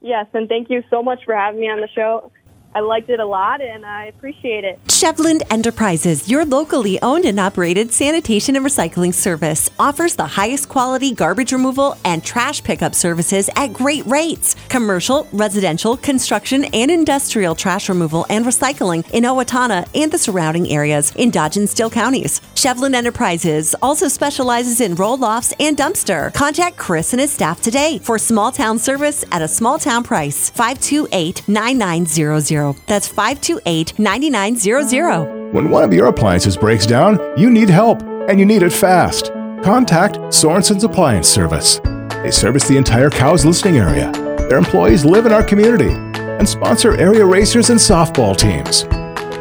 [0.00, 2.32] Yes, and thank you so much for having me on the show.
[2.78, 4.78] I liked it a lot and I appreciate it.
[4.86, 11.12] Chevland Enterprises, your locally owned and operated sanitation and recycling service, offers the highest quality
[11.12, 14.54] garbage removal and trash pickup services at great rates.
[14.68, 21.12] Commercial, residential, construction, and industrial trash removal and recycling in Owatonna and the surrounding areas
[21.16, 22.40] in Dodge and Steele counties.
[22.54, 26.32] Chevland Enterprises also specializes in roll offs and dumpster.
[26.32, 30.50] Contact Chris and his staff today for small town service at a small town price.
[30.50, 32.67] 528 9900.
[32.86, 35.52] That's 528 9900.
[35.52, 39.32] When one of your appliances breaks down, you need help, and you need it fast.
[39.62, 41.80] Contact Sorensen's Appliance Service.
[42.22, 44.12] They service the entire Cows listening area.
[44.48, 48.84] Their employees live in our community and sponsor area racers and softball teams.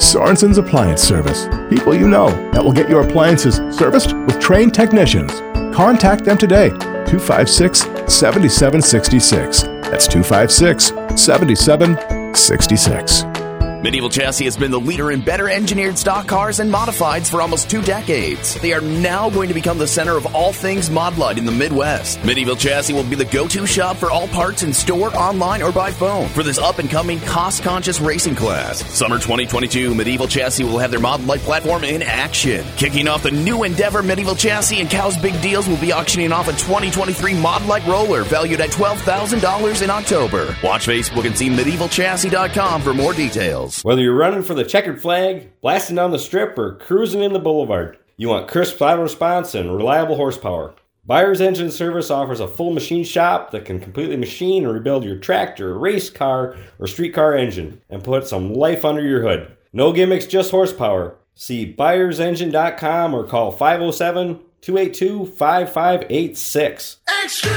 [0.03, 1.47] Sorensen's Appliance Service.
[1.69, 5.31] People you know that will get your appliances serviced with trained technicians.
[5.75, 6.69] Contact them today.
[6.69, 9.63] 256 7766.
[9.89, 10.85] That's 256
[11.21, 12.16] 7766.
[12.38, 13.37] Sixty-six.
[13.83, 17.69] Medieval Chassis has been the leader in better engineered stock cars and modifieds for almost
[17.69, 18.59] two decades.
[18.59, 21.51] They are now going to become the center of all things mod Modlite in the
[21.51, 22.23] Midwest.
[22.25, 25.91] Medieval Chassis will be the go-to shop for all parts in store, online, or by
[25.91, 28.79] phone for this up-and-coming, cost-conscious racing class.
[28.93, 32.65] Summer 2022, Medieval Chassis will have their mod Modlite platform in action.
[32.77, 36.47] Kicking off the new Endeavor Medieval Chassis and Cow's Big Deals will be auctioning off
[36.47, 40.55] a 2023 mod Modlite roller valued at $12,000 in October.
[40.63, 43.66] Watch Facebook and see MedievalChassis.com for more details.
[43.84, 47.39] Whether you're running for the checkered flag, blasting down the strip, or cruising in the
[47.39, 50.73] boulevard, you want crisp auto response and reliable horsepower.
[51.06, 55.17] Buyer's Engine Service offers a full machine shop that can completely machine and rebuild your
[55.17, 59.56] tractor, race car, or streetcar engine and put some life under your hood.
[59.71, 61.15] No gimmicks, just horsepower.
[61.34, 66.97] See buyersengine.com or call 507 282 5586.
[67.23, 67.53] Extreme,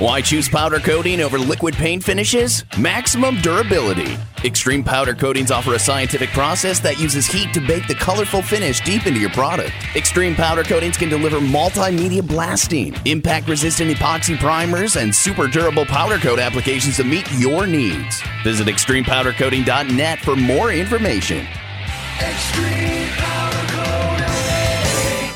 [0.00, 2.64] Why choose powder coating over liquid paint finishes?
[2.78, 4.16] Maximum durability.
[4.42, 8.80] Extreme powder coatings offer a scientific process that uses heat to bake the colorful finish
[8.80, 9.72] deep into your product.
[9.94, 16.16] Extreme powder coatings can deliver multimedia blasting, impact resistant epoxy primers, and super durable powder
[16.16, 18.22] coat applications to meet your needs.
[18.42, 21.46] Visit extremepowdercoating.net for more information.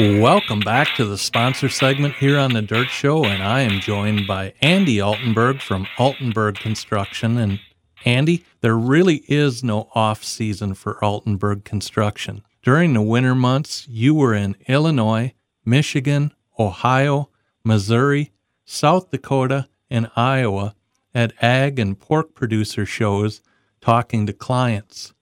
[0.00, 4.26] Welcome back to the sponsor segment here on the Dirt Show, and I am joined
[4.26, 7.38] by Andy Altenberg from Altenberg Construction.
[7.38, 7.60] And
[8.04, 12.42] Andy, there really is no off season for Altenberg Construction.
[12.62, 17.30] During the winter months, you were in Illinois, Michigan, Ohio,
[17.62, 18.32] Missouri,
[18.64, 20.74] South Dakota, and Iowa
[21.14, 23.40] at ag and pork producer shows
[23.80, 25.14] talking to clients.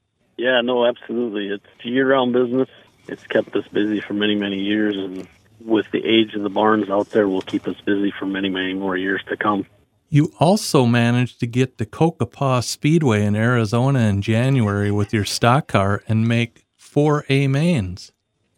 [0.42, 1.50] Yeah, no, absolutely.
[1.50, 2.68] It's a year-round business.
[3.07, 5.28] It's kept us busy for many, many years, and
[5.64, 8.74] with the age of the barns out there, will keep us busy for many, many
[8.74, 9.66] more years to come.
[10.09, 15.68] You also managed to get to Cocopah Speedway in Arizona in January with your stock
[15.68, 18.11] car and make four A mains.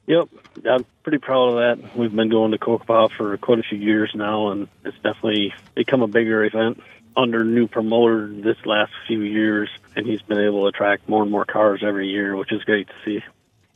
[0.07, 0.31] Yep,
[0.65, 1.99] I'm pretty proud of that.
[1.99, 6.01] We've been going to Cocopah for quite a few years now, and it's definitely become
[6.01, 6.83] a bigger event
[7.17, 11.31] under new promoter this last few years, and he's been able to attract more and
[11.31, 13.25] more cars every year, which is great to see.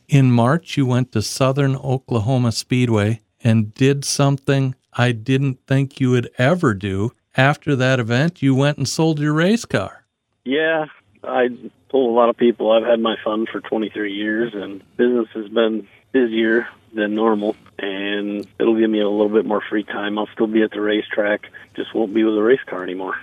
[0.08, 6.10] In March, you went to Southern Oklahoma Speedway and did something I didn't think you
[6.10, 7.12] would ever do.
[7.36, 10.04] After that event, you went and sold your race car.
[10.44, 10.86] Yeah,
[11.22, 11.48] I
[11.90, 15.48] told a lot of people I've had my fun for 23 years, and business has
[15.48, 20.18] been busier than normal, and it'll give me a little bit more free time.
[20.18, 23.14] I'll still be at the racetrack, just won't be with a race car anymore.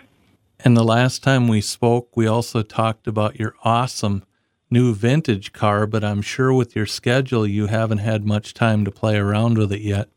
[0.60, 4.24] And the last time we spoke, we also talked about your awesome
[4.70, 8.92] new vintage car, but I'm sure with your schedule, you haven't had much time to
[8.92, 10.10] play around with it yet.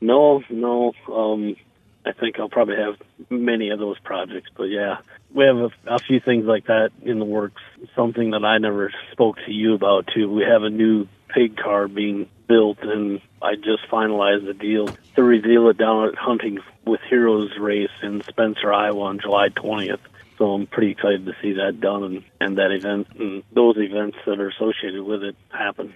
[0.00, 0.92] No, no.
[1.12, 1.56] Um,
[2.04, 2.96] I think I'll probably have
[3.30, 4.98] many of those projects, but yeah,
[5.34, 7.62] we have a, a few things like that in the works.
[7.94, 10.30] Something that I never spoke to you about too.
[10.30, 15.22] We have a new pig car being built, and I just finalized the deal to
[15.22, 20.00] reveal it down at Hunting with Heroes race in Spencer, Iowa on July 20th.
[20.38, 24.16] So I'm pretty excited to see that done and, and that event and those events
[24.26, 25.92] that are associated with it happen.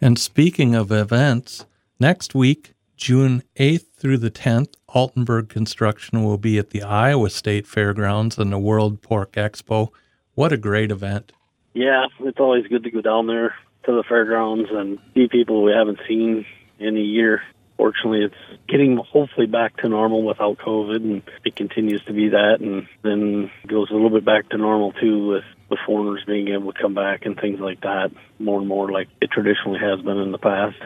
[0.00, 1.66] And speaking of events,
[1.98, 7.66] next week, June 8th through the 10th, Altenberg Construction will be at the Iowa State
[7.66, 9.88] Fairgrounds and the World Pork Expo.
[10.34, 11.32] What a great event!
[11.74, 15.72] Yeah, it's always good to go down there to the fairgrounds and see people we
[15.72, 16.44] haven't seen
[16.78, 17.42] in a year.
[17.76, 22.60] Fortunately, it's getting hopefully back to normal without COVID, and it continues to be that,
[22.60, 26.72] and then goes a little bit back to normal too with with foreigners being able
[26.72, 30.16] to come back and things like that more and more like it traditionally has been
[30.18, 30.76] in the past.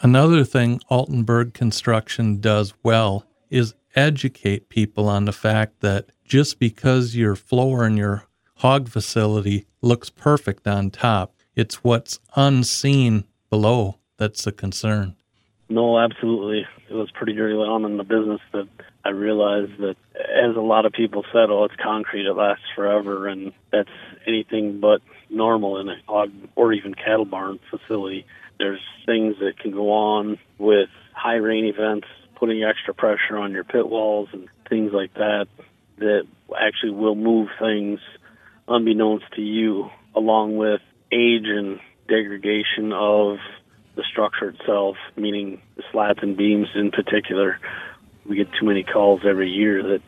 [0.00, 7.14] Another thing Altenberg Construction does well is educate people on the fact that just because
[7.14, 14.46] your floor in your hog facility looks perfect on top, it's what's unseen below that's
[14.46, 15.16] a concern.
[15.68, 16.66] No, absolutely.
[16.90, 18.68] It was pretty early on in the business that
[19.04, 23.26] I realized that, as a lot of people said, oh, it's concrete, it lasts forever,
[23.28, 23.88] and that's
[24.26, 25.00] anything but
[25.30, 28.26] normal in a hog or even cattle barn facility.
[28.58, 33.64] There's things that can go on with high rain events, putting extra pressure on your
[33.64, 35.46] pit walls and things like that,
[35.98, 36.26] that
[36.58, 38.00] actually will move things
[38.68, 43.38] unbeknownst to you, along with age and degradation of
[43.96, 45.60] the structure itself, meaning
[45.92, 47.58] slats and beams in particular.
[48.26, 50.02] We get too many calls every year that,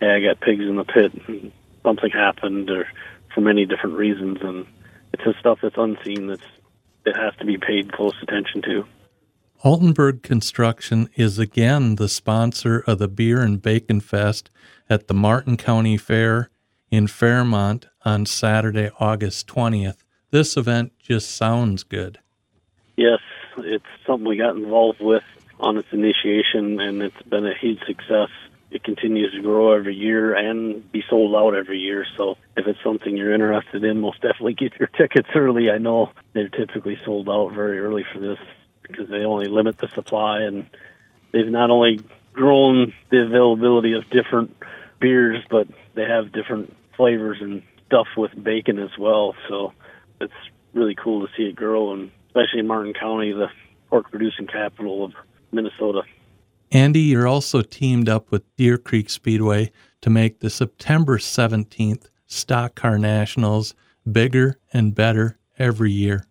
[0.00, 1.52] hey, I got pigs in the pit, and
[1.82, 2.86] something happened, or
[3.34, 4.66] for many different reasons, and
[5.12, 6.42] it's the stuff that's unseen that's
[7.04, 8.84] that has to be paid close attention to.
[9.64, 14.50] Altenburg Construction is again the sponsor of the Beer and Bacon Fest
[14.88, 16.50] at the Martin County Fair
[16.90, 19.98] in Fairmont on Saturday, August 20th.
[20.30, 22.18] This event just sounds good.
[23.00, 23.20] Yes,
[23.56, 25.22] it's something we got involved with
[25.58, 28.28] on its initiation, and it's been a huge success.
[28.70, 32.04] It continues to grow every year and be sold out every year.
[32.18, 35.70] So if it's something you're interested in, most definitely get your tickets early.
[35.70, 38.38] I know they're typically sold out very early for this
[38.82, 40.68] because they only limit the supply, and
[41.32, 42.00] they've not only
[42.34, 44.54] grown the availability of different
[45.00, 49.34] beers, but they have different flavors and stuff with bacon as well.
[49.48, 49.72] So
[50.20, 50.34] it's
[50.74, 53.48] really cool to see it grow, and especially in Martin County, the
[53.88, 55.12] pork producing capital of
[55.50, 56.02] Minnesota.
[56.70, 62.76] Andy, you're also teamed up with Deer Creek Speedway to make the September 17th Stock
[62.76, 63.74] Car Nationals
[64.10, 66.24] bigger and better every year.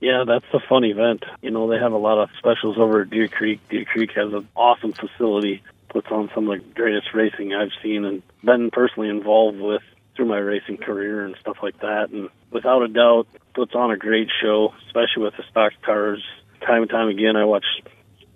[0.00, 1.24] Yeah, that's a fun event.
[1.42, 3.60] You know, they have a lot of specials over at Deer Creek.
[3.68, 8.06] Deer Creek has an awesome facility, puts on some of the greatest racing I've seen
[8.06, 9.82] and been personally involved with
[10.18, 12.10] through my racing career and stuff like that.
[12.10, 16.22] And without a doubt, puts on a great show, especially with the stock cars.
[16.66, 17.64] Time and time again, I watch,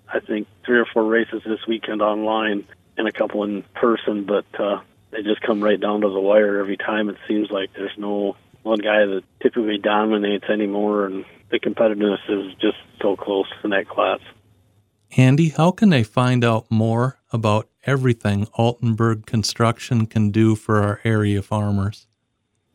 [0.07, 2.65] I think, three or four races this weekend online
[2.97, 4.79] and a couple in person, but uh,
[5.11, 7.09] they just come right down to the wire every time.
[7.09, 12.53] It seems like there's no one guy that typically dominates anymore, and the competitiveness is
[12.61, 14.21] just so close in that class.
[15.17, 21.01] Andy, how can they find out more about everything Altenburg Construction can do for our
[21.03, 22.07] area farmers?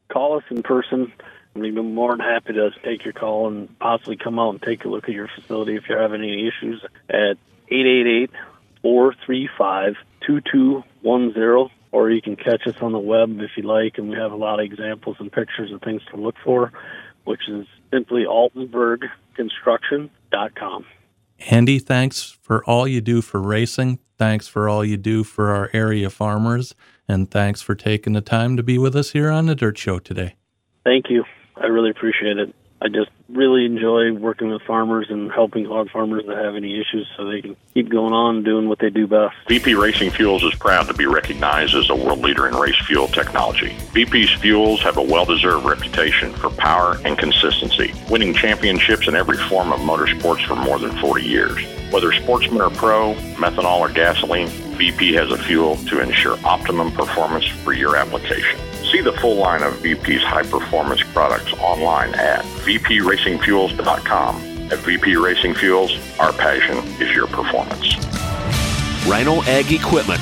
[0.09, 1.13] Call us in person.
[1.55, 4.85] We'd be more than happy to take your call and possibly come out and take
[4.85, 7.37] a look at your facility if you're having any issues at
[7.69, 8.31] 888
[8.83, 9.95] 435
[10.27, 14.33] 2210 or you can catch us on the web if you like, and we have
[14.33, 16.71] a lot of examples and pictures and things to look for,
[17.25, 20.85] which is simply altenburgconstruction.com.
[21.51, 24.01] Andy, thanks for all you do for racing.
[24.19, 26.75] Thanks for all you do for our area farmers.
[27.07, 29.99] And thanks for taking the time to be with us here on the Dirt Show
[29.99, 30.35] today.
[30.85, 31.25] Thank you.
[31.57, 32.55] I really appreciate it.
[32.81, 37.09] I just really enjoy working with farmers and helping hog farmers that have any issues
[37.17, 39.35] so they can keep going on doing what they do best.
[39.49, 43.09] VP Racing Fuels is proud to be recognized as a world leader in race fuel
[43.09, 43.77] technology.
[43.93, 49.37] VP's fuels have a well deserved reputation for power and consistency, winning championships in every
[49.49, 51.61] form of motorsports for more than 40 years.
[51.91, 57.47] Whether sportsman or pro, methanol or gasoline, VP has a fuel to ensure optimum performance
[57.47, 58.61] for your application.
[58.91, 64.37] See the full line of VP's high performance products online at vpracingfuels.com.
[64.71, 67.97] At VP Racing Fuels, our passion is your performance.
[69.07, 70.21] Rhino Ag Equipment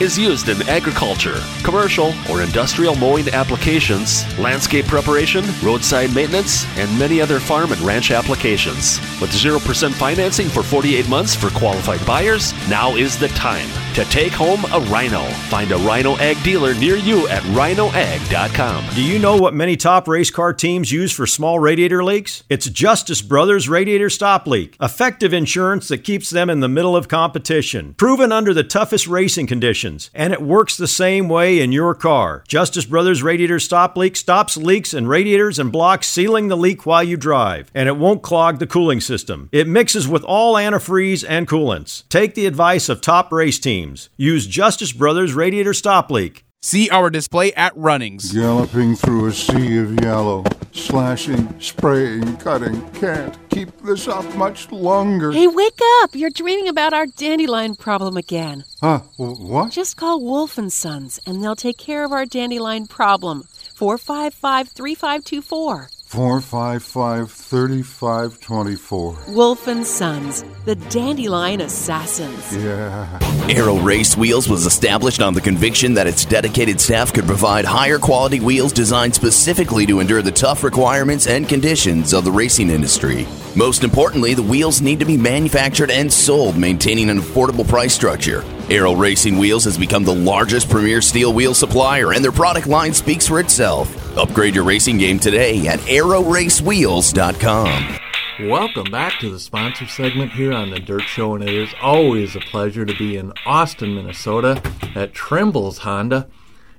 [0.00, 7.20] is used in agriculture, commercial, or industrial mowing applications, landscape preparation, roadside maintenance, and many
[7.20, 9.00] other farm and ranch applications.
[9.20, 14.32] With 0% financing for 48 months for qualified buyers, now is the time to take
[14.32, 15.24] home a Rhino.
[15.48, 18.94] Find a Rhino Ag dealer near you at rhinoag.com.
[18.94, 22.44] Do you know what many top race car teams use for small radiator leaks?
[22.48, 27.08] It's Justice Brothers Radiator Stop Leak, effective insurance that keeps them in the middle of
[27.08, 31.94] competition, proven under the toughest racing conditions and it works the same way in your
[31.94, 32.44] car.
[32.46, 37.02] Justice Brothers Radiator Stop Leak stops leaks in radiators and blocks, sealing the leak while
[37.02, 39.48] you drive, and it won't clog the cooling system.
[39.52, 42.08] It mixes with all antifreeze and coolants.
[42.08, 44.10] Take the advice of top race teams.
[44.16, 46.44] Use Justice Brothers Radiator Stop Leak.
[46.60, 48.32] See our display at Runnings.
[48.32, 50.42] Galloping through a sea of yellow,
[50.72, 52.80] slashing, spraying, cutting.
[52.90, 55.30] Can't keep this up much longer.
[55.30, 56.16] Hey, wake up!
[56.16, 58.64] You're dreaming about our dandelion problem again.
[58.80, 58.98] Huh?
[59.16, 59.70] What?
[59.70, 63.44] Just call Wolf and Sons, and they'll take care of our dandelion problem.
[63.76, 65.90] 455 3524.
[66.08, 69.24] 455 3524.
[69.28, 72.56] Wolf and Sons, the Dandelion Assassins.
[72.56, 73.18] Yeah.
[73.50, 77.98] Aero Race Wheels was established on the conviction that its dedicated staff could provide higher
[77.98, 83.26] quality wheels designed specifically to endure the tough requirements and conditions of the racing industry.
[83.54, 88.42] Most importantly, the wheels need to be manufactured and sold, maintaining an affordable price structure.
[88.70, 92.92] Aero Racing Wheels has become the largest premier steel wheel supplier, and their product line
[92.92, 94.18] speaks for itself.
[94.18, 97.98] Upgrade your racing game today at aeroraceWheels.com.
[98.46, 102.36] Welcome back to the sponsor segment here on the Dirt Show, and it is always
[102.36, 104.60] a pleasure to be in Austin, Minnesota
[104.94, 106.28] at Trimble's Honda.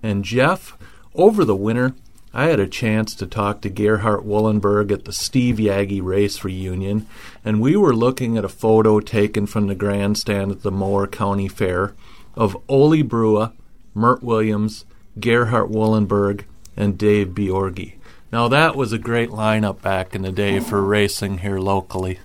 [0.04, 0.78] And Jeff,
[1.16, 1.96] over the winter,
[2.32, 7.08] I had a chance to talk to Gerhard Wollenberg at the Steve Yagi Race Reunion,
[7.44, 11.48] and we were looking at a photo taken from the grandstand at the Mower County
[11.48, 11.94] Fair
[12.36, 13.54] of Ole Brua,
[13.96, 14.86] Mert Williams,
[15.20, 16.44] Gerhard Wollenberg,
[16.78, 17.96] and Dave Biorgi.
[18.32, 22.20] Now that was a great lineup back in the day for racing here locally.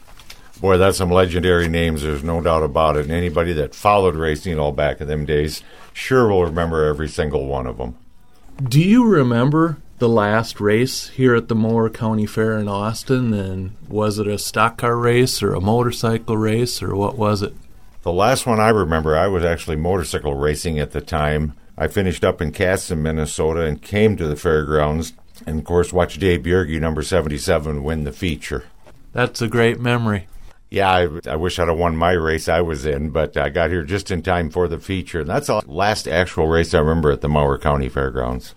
[0.60, 2.02] Boy, that's some legendary names.
[2.02, 3.04] There's no doubt about it.
[3.04, 5.62] And anybody that followed racing all back in them days
[5.94, 7.96] sure will remember every single one of them.
[8.62, 13.32] Do you remember the last race here at the Mower County Fair in Austin?
[13.32, 17.54] And was it a stock car race or a motorcycle race or what was it?
[18.02, 21.54] The last one I remember, I was actually motorcycle racing at the time.
[21.76, 25.14] I finished up in Kasson, Minnesota, and came to the fairgrounds,
[25.46, 28.64] and of course watched Dave Bjerge, number 77, win the feature.
[29.12, 30.26] That's a great memory.
[30.70, 33.70] Yeah, I, I wish I'd have won my race I was in, but I got
[33.70, 35.20] here just in time for the feature.
[35.20, 38.54] And that's the last actual race I remember at the Mower County Fairgrounds.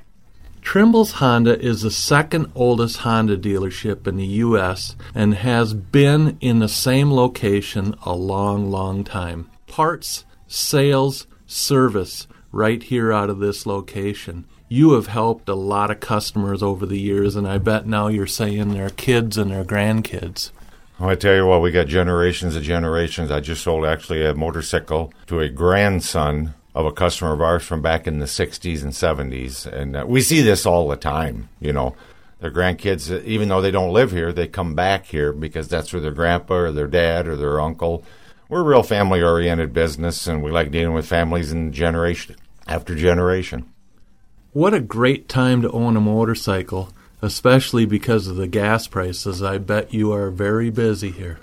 [0.61, 4.95] Trimble's Honda is the second oldest Honda dealership in the U.S.
[5.15, 9.49] and has been in the same location a long, long time.
[9.67, 14.45] Parts, sales, service, right here out of this location.
[14.69, 18.27] You have helped a lot of customers over the years, and I bet now you're
[18.27, 20.51] saying their kids and their grandkids.
[20.99, 23.29] I tell you what, we got generations of generations.
[23.29, 27.81] I just sold actually a motorcycle to a grandson of a customer of ours from
[27.81, 29.65] back in the 60s and 70s.
[29.65, 31.95] And uh, we see this all the time, you know.
[32.39, 35.91] Their grandkids, uh, even though they don't live here, they come back here because that's
[35.91, 38.03] where their grandpa or their dad or their uncle.
[38.47, 42.35] We're a real family oriented business and we like dealing with families and generation
[42.67, 43.65] after generation.
[44.53, 49.41] What a great time to own a motorcycle, especially because of the gas prices.
[49.41, 51.39] I bet you are very busy here.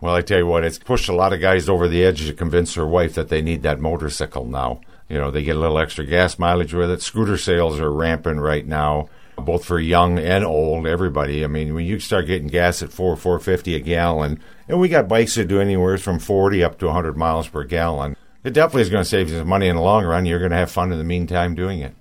[0.00, 2.34] Well, I tell you what, it's pushed a lot of guys over the edge to
[2.34, 4.80] convince their wife that they need that motorcycle now.
[5.08, 7.00] You know, they get a little extra gas mileage with it.
[7.00, 11.44] Scooter sales are rampant right now, both for young and old, everybody.
[11.44, 14.88] I mean, when you start getting gas at four, four fifty a gallon, and we
[14.88, 18.82] got bikes that do anywhere from forty up to hundred miles per gallon, it definitely
[18.82, 20.26] is going to save you some money in the long run.
[20.26, 21.94] You're going to have fun in the meantime doing it.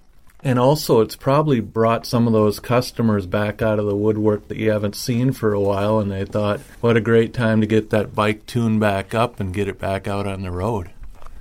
[0.45, 4.57] And also, it's probably brought some of those customers back out of the woodwork that
[4.57, 7.89] you haven't seen for a while, and they thought, what a great time to get
[7.89, 10.91] that bike tuned back up and get it back out on the road.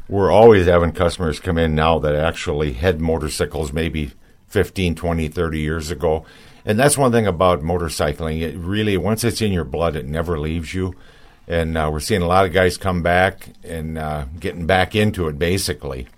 [0.09, 4.13] We're always having customers come in now that actually had motorcycles maybe
[4.49, 6.25] 15, 20, 30 years ago.
[6.65, 8.41] And that's one thing about motorcycling.
[8.41, 10.95] It really, once it's in your blood, it never leaves you.
[11.47, 15.29] And uh, we're seeing a lot of guys come back and uh, getting back into
[15.29, 16.09] it, basically.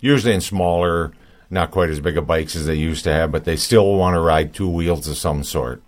[0.00, 1.14] Usually in smaller,
[1.50, 4.14] not quite as big of bikes as they used to have, but they still want
[4.14, 5.82] to ride two wheels of some sort.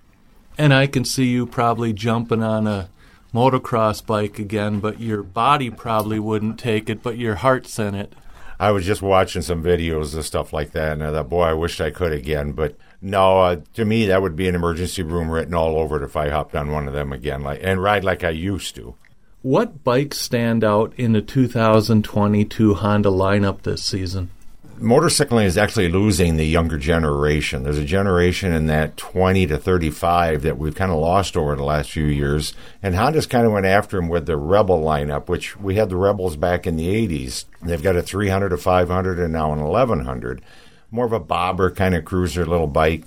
[0.58, 2.88] And I can see you probably jumping on a
[3.34, 8.14] motocross bike again, but your body probably wouldn't take it, but your heart's in it.
[8.58, 11.52] I was just watching some videos of stuff like that, and I thought, boy, I
[11.52, 12.52] wished I could again.
[12.52, 16.04] But no, uh, to me, that would be an emergency room written all over it
[16.04, 18.94] if I hopped on one of them again, like and ride like I used to.
[19.42, 24.30] What bikes stand out in the 2022 Honda lineup this season?
[24.80, 27.62] Motorcycling is actually losing the younger generation.
[27.62, 31.64] There's a generation in that 20 to 35 that we've kind of lost over the
[31.64, 32.52] last few years.
[32.82, 35.96] And Honda's kind of went after them with the Rebel lineup, which we had the
[35.96, 37.44] Rebels back in the 80s.
[37.62, 40.42] They've got a 300, a 500, and now an 1100.
[40.90, 43.04] More of a bobber kind of cruiser little bike.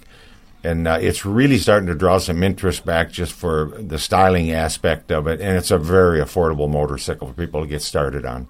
[0.63, 5.11] And uh, it's really starting to draw some interest back just for the styling aspect
[5.11, 5.39] of it.
[5.39, 8.47] And it's a very affordable motorcycle for people to get started on.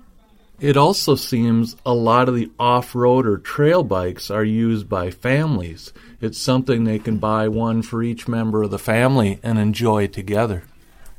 [0.61, 5.09] It also seems a lot of the off road or trail bikes are used by
[5.09, 5.93] families.
[6.19, 10.63] It's something they can buy one for each member of the family and enjoy together.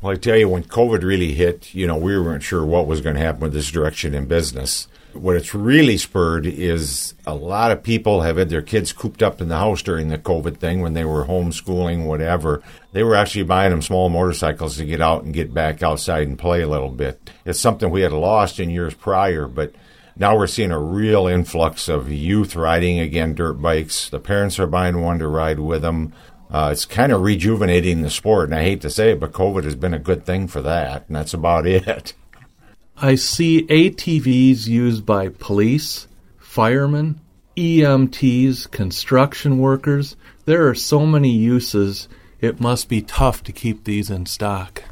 [0.03, 3.01] Well, I tell you, when COVID really hit, you know, we weren't sure what was
[3.01, 4.89] going to happen with this direction in business.
[5.13, 9.41] What it's really spurred is a lot of people have had their kids cooped up
[9.41, 12.63] in the house during the COVID thing when they were homeschooling, whatever.
[12.93, 16.39] They were actually buying them small motorcycles to get out and get back outside and
[16.39, 17.31] play a little bit.
[17.45, 19.75] It's something we had lost in years prior, but
[20.17, 24.09] now we're seeing a real influx of youth riding again dirt bikes.
[24.11, 26.13] The parents are buying one to ride with them.
[26.51, 28.49] uh, it's kind of rejuvenating the sport.
[28.49, 31.05] And I hate to say it, but COVID has been a good thing for that,
[31.07, 32.15] and that's about it.
[33.03, 36.07] I see ATVs used by police,
[36.39, 37.19] firemen,
[37.57, 40.17] EMTs, construction workers.
[40.45, 42.09] There are so many uses,
[42.41, 44.83] it must be tough to keep these in stock.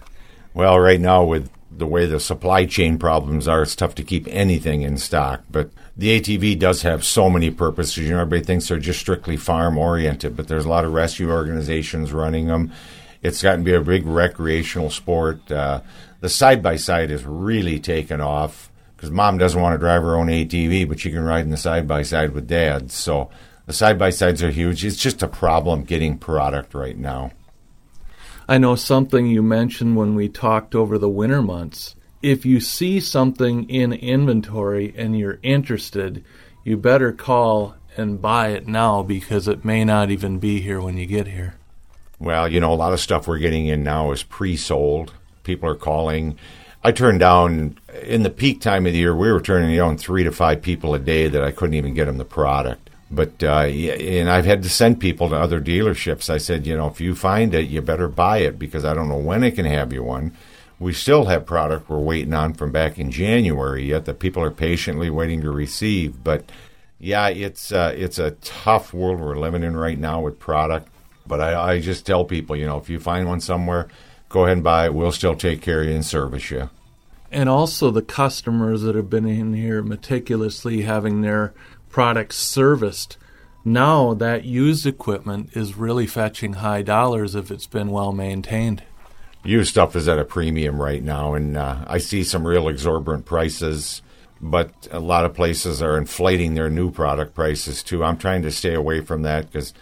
[0.55, 4.27] Well, right now, with the way the supply chain problems are, it's tough to keep
[4.29, 5.43] anything in stock.
[5.51, 7.99] But the ATV does have so many purposes.
[7.99, 11.31] You know, everybody thinks they're just strictly farm oriented, but there's a lot of rescue
[11.31, 12.73] organizations running them.
[13.23, 15.51] It's gotten to be a big recreational sport.
[15.51, 15.81] Uh,
[16.21, 20.17] the side by side is really taken off because mom doesn't want to drive her
[20.17, 22.91] own ATV, but she can ride in the side by side with dad.
[22.91, 23.31] So
[23.67, 24.85] the side by sides are huge.
[24.85, 27.31] It's just a problem getting product right now.
[28.49, 31.95] I know something you mentioned when we talked over the winter months.
[32.23, 36.25] If you see something in inventory and you're interested,
[36.65, 40.97] you better call and buy it now because it may not even be here when
[40.97, 41.55] you get here.
[42.19, 45.13] Well, you know, a lot of stuff we're getting in now is pre sold.
[45.49, 46.37] People are calling.
[46.85, 49.17] I turned down in the peak time of the year.
[49.17, 52.05] We were turning down three to five people a day that I couldn't even get
[52.05, 52.91] them the product.
[53.11, 56.29] But uh, and I've had to send people to other dealerships.
[56.29, 59.09] I said, you know, if you find it, you better buy it because I don't
[59.09, 60.37] know when I can have you one.
[60.79, 64.51] We still have product we're waiting on from back in January yet that people are
[64.51, 66.23] patiently waiting to receive.
[66.23, 66.53] But
[67.01, 70.89] yeah, it's uh, it's a tough world we're living in right now with product.
[71.27, 73.89] But I, I just tell people, you know, if you find one somewhere,
[74.29, 74.95] go ahead and buy it.
[74.95, 76.71] We'll still take care of you and service you.
[77.31, 81.53] And also the customers that have been in here meticulously having their
[81.91, 83.19] products serviced.
[83.65, 88.83] Now that used equipment is really fetching high dollars if it's been well maintained.
[89.45, 93.25] Used stuff is at a premium right now, and uh, I see some real exorbitant
[93.25, 94.03] prices.
[94.41, 98.05] But a lot of places are inflating their new product prices too.
[98.05, 99.75] I'm trying to stay away from that because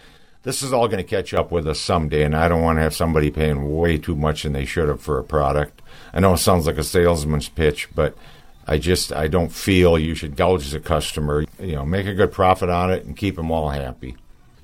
[0.46, 2.82] this is all going to catch up with us someday, and I don't want to
[2.82, 5.82] have somebody paying way too much than they should have for a product.
[6.14, 8.16] I know it sounds like a salesman's pitch, but
[8.64, 11.44] I just I don't feel you should gouge the customer.
[11.58, 14.14] You know, make a good profit on it and keep them all happy.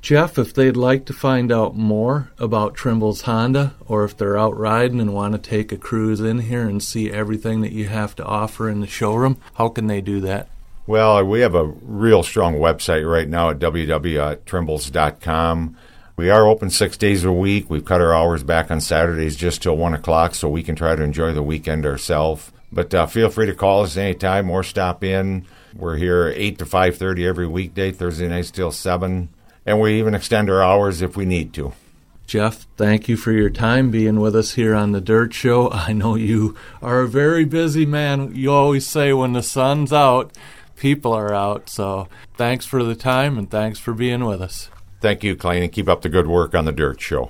[0.01, 4.57] Jeff, if they'd like to find out more about Trimble's Honda, or if they're out
[4.57, 8.15] riding and want to take a cruise in here and see everything that you have
[8.17, 10.49] to offer in the showroom, how can they do that?
[10.87, 15.77] Well, we have a real strong website right now at www.trimbles.com.
[16.17, 17.71] We are open six days a week.
[17.71, 20.97] We've cut our hours back on Saturdays just till 1 o'clock so we can try
[20.97, 22.51] to enjoy the weekend ourselves.
[22.73, 25.47] But uh, feel free to call us anytime or stop in.
[25.75, 29.29] We're here 8 to 5.30 every weekday, Thursday nights till 7.
[29.65, 31.73] And we even extend our hours if we need to.
[32.27, 35.71] Jeff, thank you for your time being with us here on the Dirt Show.
[35.73, 38.35] I know you are a very busy man.
[38.35, 40.33] You always say when the sun's out,
[40.77, 41.69] people are out.
[41.69, 44.71] So thanks for the time and thanks for being with us.
[45.01, 47.27] Thank you, Clayton, and keep up the good work on the Dirt Show.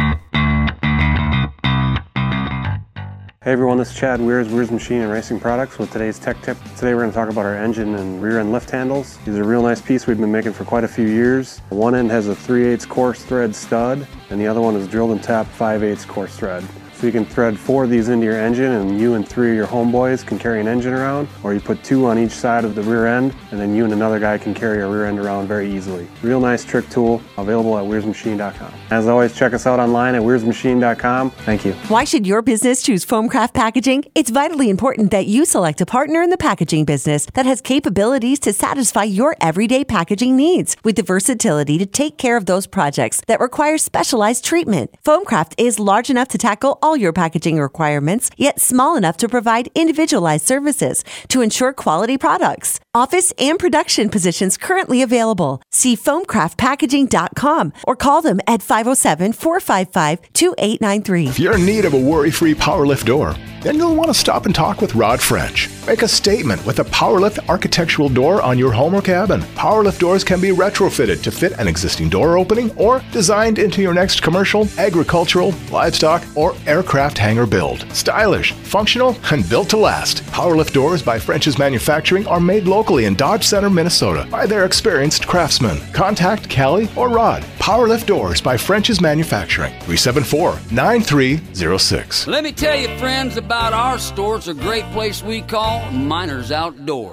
[3.44, 6.56] Hey everyone, this is Chad Weirs, Weirs Machine and Racing Products with today's tech tip.
[6.76, 9.18] Today we're going to talk about our engine and rear end lift handles.
[9.24, 11.58] These are a real nice piece we've been making for quite a few years.
[11.70, 15.10] One end has a 3 8 coarse thread stud and the other one is drilled
[15.10, 16.62] and tapped 5 8 coarse thread.
[17.02, 19.56] So you can thread four of these into your engine and you and three of
[19.56, 22.76] your homeboys can carry an engine around, or you put two on each side of
[22.76, 25.48] the rear end, and then you and another guy can carry a rear end around
[25.48, 26.06] very easily.
[26.22, 28.72] Real nice trick tool, available at weirsmachine.com.
[28.92, 31.30] As always, check us out online at weirsmachine.com.
[31.30, 31.72] Thank you.
[31.88, 34.04] Why should your business choose Foamcraft Packaging?
[34.14, 38.38] It's vitally important that you select a partner in the packaging business that has capabilities
[38.38, 43.22] to satisfy your everyday packaging needs with the versatility to take care of those projects
[43.26, 44.94] that require specialized treatment.
[45.04, 49.70] Foamcraft is large enough to tackle all your packaging requirements, yet small enough to provide
[49.74, 52.80] individualized services to ensure quality products.
[52.94, 55.62] Office and production positions currently available.
[55.70, 61.28] See foamcraftpackaging.com or call them at 507 455 2893.
[61.28, 64.14] If you're in need of a worry free power lift door, then you'll want to
[64.14, 65.70] stop and talk with Rod French.
[65.86, 69.40] Make a statement with a PowerLift architectural door on your home or cabin.
[69.54, 73.94] PowerLift doors can be retrofitted to fit an existing door opening or designed into your
[73.94, 77.86] next commercial, agricultural, livestock, or aircraft hangar build.
[77.92, 80.24] Stylish, functional, and built to last.
[80.32, 85.28] PowerLift doors by French's Manufacturing are made locally in Dodge Center, Minnesota by their experienced
[85.28, 85.78] craftsmen.
[85.92, 87.44] Contact Callie or Rod.
[87.60, 89.70] PowerLift doors by French's Manufacturing.
[89.86, 92.26] 374 9306.
[92.26, 94.36] Let me tell you, friends, about our store.
[94.36, 97.12] It's a great place we call Miners Outdoor.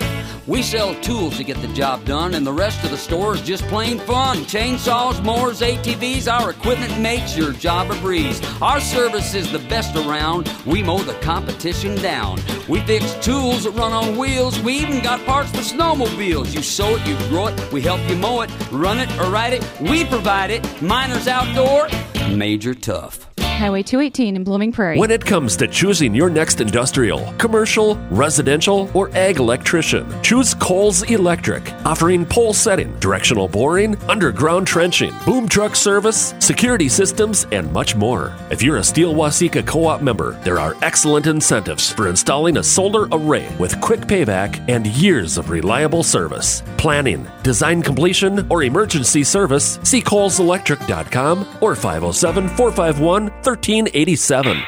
[0.49, 3.41] We sell tools to get the job done, and the rest of the store is
[3.43, 4.37] just plain fun.
[4.45, 8.41] Chainsaws, mowers, ATVs, our equipment makes your job a breeze.
[8.59, 10.51] Our service is the best around.
[10.65, 12.41] We mow the competition down.
[12.67, 14.59] We fix tools that run on wheels.
[14.61, 16.51] We even got parts for snowmobiles.
[16.55, 19.53] You sow it, you grow it, we help you mow it, run it or ride
[19.53, 19.63] it.
[19.79, 20.81] We provide it.
[20.81, 21.89] Miners Outdoor,
[22.35, 23.28] Major Tough.
[23.59, 24.97] Highway 218 in Blooming Prairie.
[24.97, 31.03] When it comes to choosing your next industrial, commercial, residential, or ag electrician, choose Coles
[31.11, 37.95] Electric, offering pole setting, directional boring, underground trenching, boom truck service, security systems, and much
[37.95, 38.35] more.
[38.51, 42.63] If you're a Steele Waseca co op member, there are excellent incentives for installing a
[42.63, 46.61] solar array with quick payback and years of reliable service.
[46.77, 54.61] Planning, design completion, or emergency service, see coleselectric.com or 507 451 1387.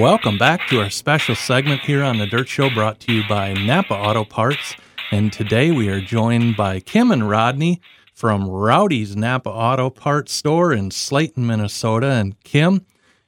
[0.00, 3.52] Welcome back to our special segment here on the Dirt Show brought to you by
[3.52, 4.74] Napa Auto Parts.
[5.14, 7.80] And today we are joined by Kim and Rodney
[8.12, 12.08] from Rowdy's Napa Auto Parts store in Slayton, Minnesota.
[12.08, 12.84] And Kim,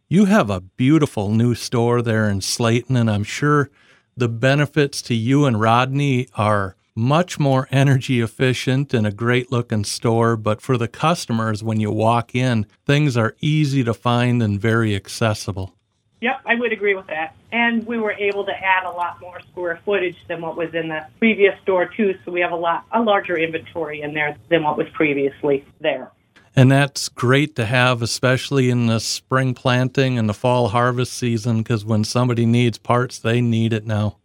[0.09, 3.71] you have a beautiful new store there in Slayton, and I'm sure
[4.17, 9.85] the benefits to you and Rodney are much more energy efficient and a great looking
[9.85, 10.37] store.
[10.37, 14.97] But for the customers, when you walk in, things are easy to find and very
[14.97, 15.76] accessible.
[16.21, 17.37] Yep, I would agree with that.
[17.53, 20.89] And we were able to add a lot more square footage than what was in
[20.89, 24.63] the previous store too, so we have a lot a larger inventory in there than
[24.63, 26.11] what was previously there.
[26.59, 31.59] And that's great to have, especially in the spring planting and the fall harvest season,
[31.59, 34.17] because when somebody needs parts, they need it now.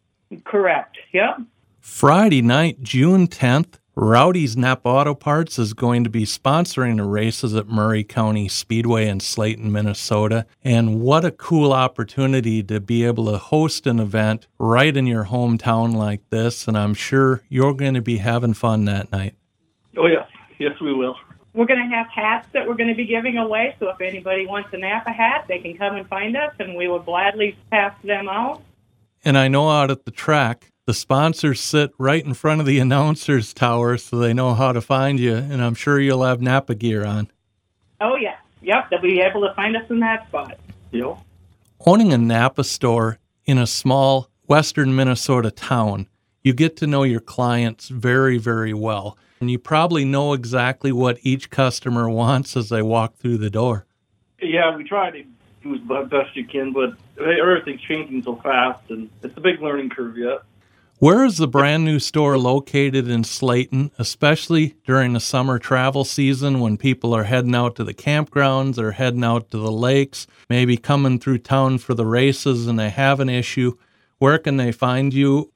[0.45, 0.97] Correct.
[1.11, 1.41] Yep.
[1.81, 7.53] Friday night, June 10th, Rowdy's Napa Auto Parts is going to be sponsoring the races
[7.53, 10.45] at Murray County Speedway in Slayton, Minnesota.
[10.63, 15.25] And what a cool opportunity to be able to host an event right in your
[15.25, 16.69] hometown like this.
[16.69, 19.35] And I'm sure you're going to be having fun that night.
[19.97, 20.27] Oh, yes.
[20.57, 21.17] Yes, we will.
[21.53, 24.45] We're going to have hats that we're going to be giving away, so if anybody
[24.45, 27.93] wants a Napa hat, they can come and find us, and we will gladly pass
[28.05, 28.61] them out.
[29.25, 32.77] And I know out at the track, the sponsors sit right in front of the
[32.77, 36.75] announcers tower so they know how to find you, and I'm sure you'll have Napa
[36.75, 37.31] gear on.
[38.01, 38.35] Oh, yeah.
[38.61, 40.59] Yep, they'll be able to find us in that spot.
[40.91, 41.19] Yep.
[41.85, 46.09] Owning a Napa store in a small western Minnesota town,
[46.43, 49.17] you get to know your clients very, very well.
[49.39, 53.85] And you probably know exactly what each customer wants as they walk through the door.
[54.41, 55.23] Yeah, we try to
[55.63, 59.89] do as best you can, but everything's changing so fast, and it's a big learning
[59.91, 60.39] curve yet.
[61.01, 66.59] Where is the brand new store located in Slayton, especially during the summer travel season
[66.59, 70.77] when people are heading out to the campgrounds or heading out to the lakes, maybe
[70.77, 73.79] coming through town for the races and they have an issue?
[74.19, 75.51] Where can they find you?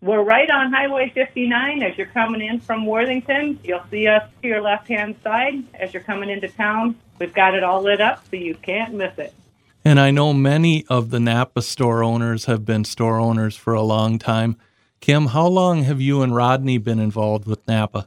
[0.00, 3.58] We're right on Highway 59 as you're coming in from Worthington.
[3.62, 6.96] You'll see us to your left hand side as you're coming into town.
[7.18, 9.34] We've got it all lit up so you can't miss it.
[9.84, 13.82] And I know many of the Napa store owners have been store owners for a
[13.82, 14.56] long time.
[15.00, 18.06] Kim, how long have you and Rodney been involved with Napa?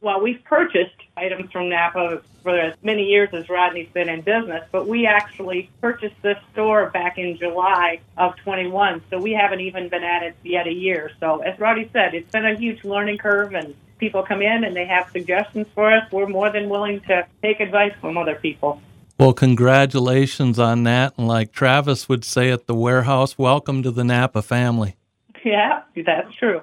[0.00, 4.64] Well, we've purchased items from Napa for as many years as Rodney's been in business,
[4.70, 9.88] but we actually purchased this store back in July of 21, so we haven't even
[9.88, 11.10] been at it yet a year.
[11.18, 14.74] So, as Rodney said, it's been a huge learning curve, and people come in and
[14.74, 16.10] they have suggestions for us.
[16.12, 18.80] We're more than willing to take advice from other people.
[19.18, 21.12] Well, congratulations on that.
[21.18, 24.96] And like Travis would say at the warehouse, welcome to the Napa family.
[25.44, 26.62] Yeah, that's true.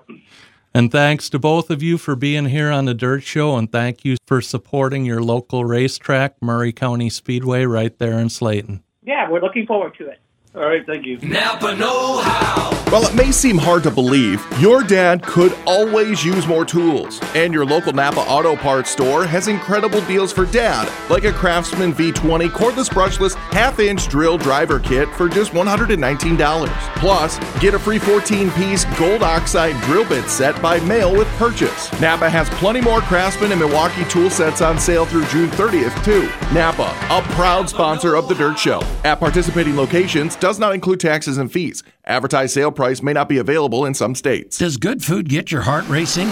[0.73, 4.05] And thanks to both of you for being here on the Dirt Show, and thank
[4.05, 8.83] you for supporting your local racetrack, Murray County Speedway, right there in Slayton.
[9.03, 10.19] Yeah, we're looking forward to it.
[10.53, 11.17] All right, thank you.
[11.19, 12.73] Napa Know How.
[12.89, 17.19] While it may seem hard to believe, your dad could always use more tools.
[17.35, 21.93] And your local Napa Auto Parts store has incredible deals for dad, like a Craftsman
[21.93, 26.67] V20 cordless brushless half inch drill driver kit for just $119.
[26.97, 31.91] Plus, get a free 14 piece gold oxide drill bit set by mail with purchase.
[31.99, 36.29] Napa has plenty more Craftsman and Milwaukee tool sets on sale through June 30th, too.
[36.53, 38.79] Napa, a proud sponsor of the Dirt Show.
[39.03, 41.81] At participating locations, does not include taxes and fees.
[42.05, 44.59] Advertised sale price may not be available in some states.
[44.59, 46.27] Does good food get your heart racing?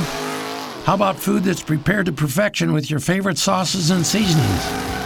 [0.86, 5.05] How about food that's prepared to perfection with your favorite sauces and seasonings?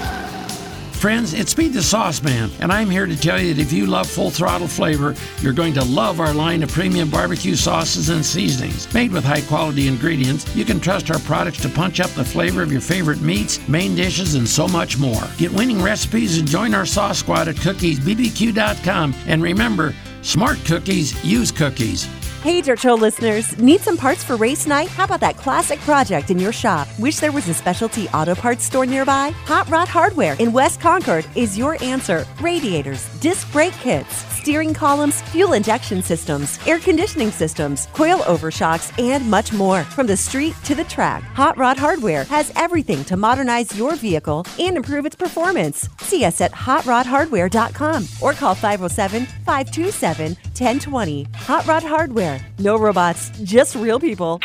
[1.00, 3.86] Friends, it's Speed the Sauce Man, and I'm here to tell you that if you
[3.86, 8.26] love full throttle flavor, you're going to love our line of premium barbecue sauces and
[8.26, 8.93] seasonings.
[8.93, 12.62] Made with high quality ingredients, you can trust our products to punch up the flavor
[12.62, 15.24] of your favorite meats, main dishes, and so much more.
[15.38, 19.16] Get winning recipes and join our sauce squad at cookiesbbq.com.
[19.26, 22.10] And remember, smart cookies use cookies.
[22.42, 24.88] Hey, Dirt Show listeners, need some parts for race night?
[24.88, 26.88] How about that classic project in your shop?
[26.98, 29.34] Wish there was a specialty auto parts store nearby?
[29.44, 32.26] Hot Rod Hardware in West Concord is your answer.
[32.40, 39.30] Radiators, disc brake kits, steering columns, fuel injection systems, air conditioning systems, coil overshocks, and
[39.30, 39.84] much more.
[39.84, 44.46] From the street to the track, Hot Rod Hardware has everything to modernize your vehicle
[44.60, 45.90] and improve its performance.
[46.00, 51.28] See us at hotrodhardware.com or call 507 527 1020.
[51.36, 52.40] Hot Rod Hardware.
[52.60, 54.40] No robots, just real people.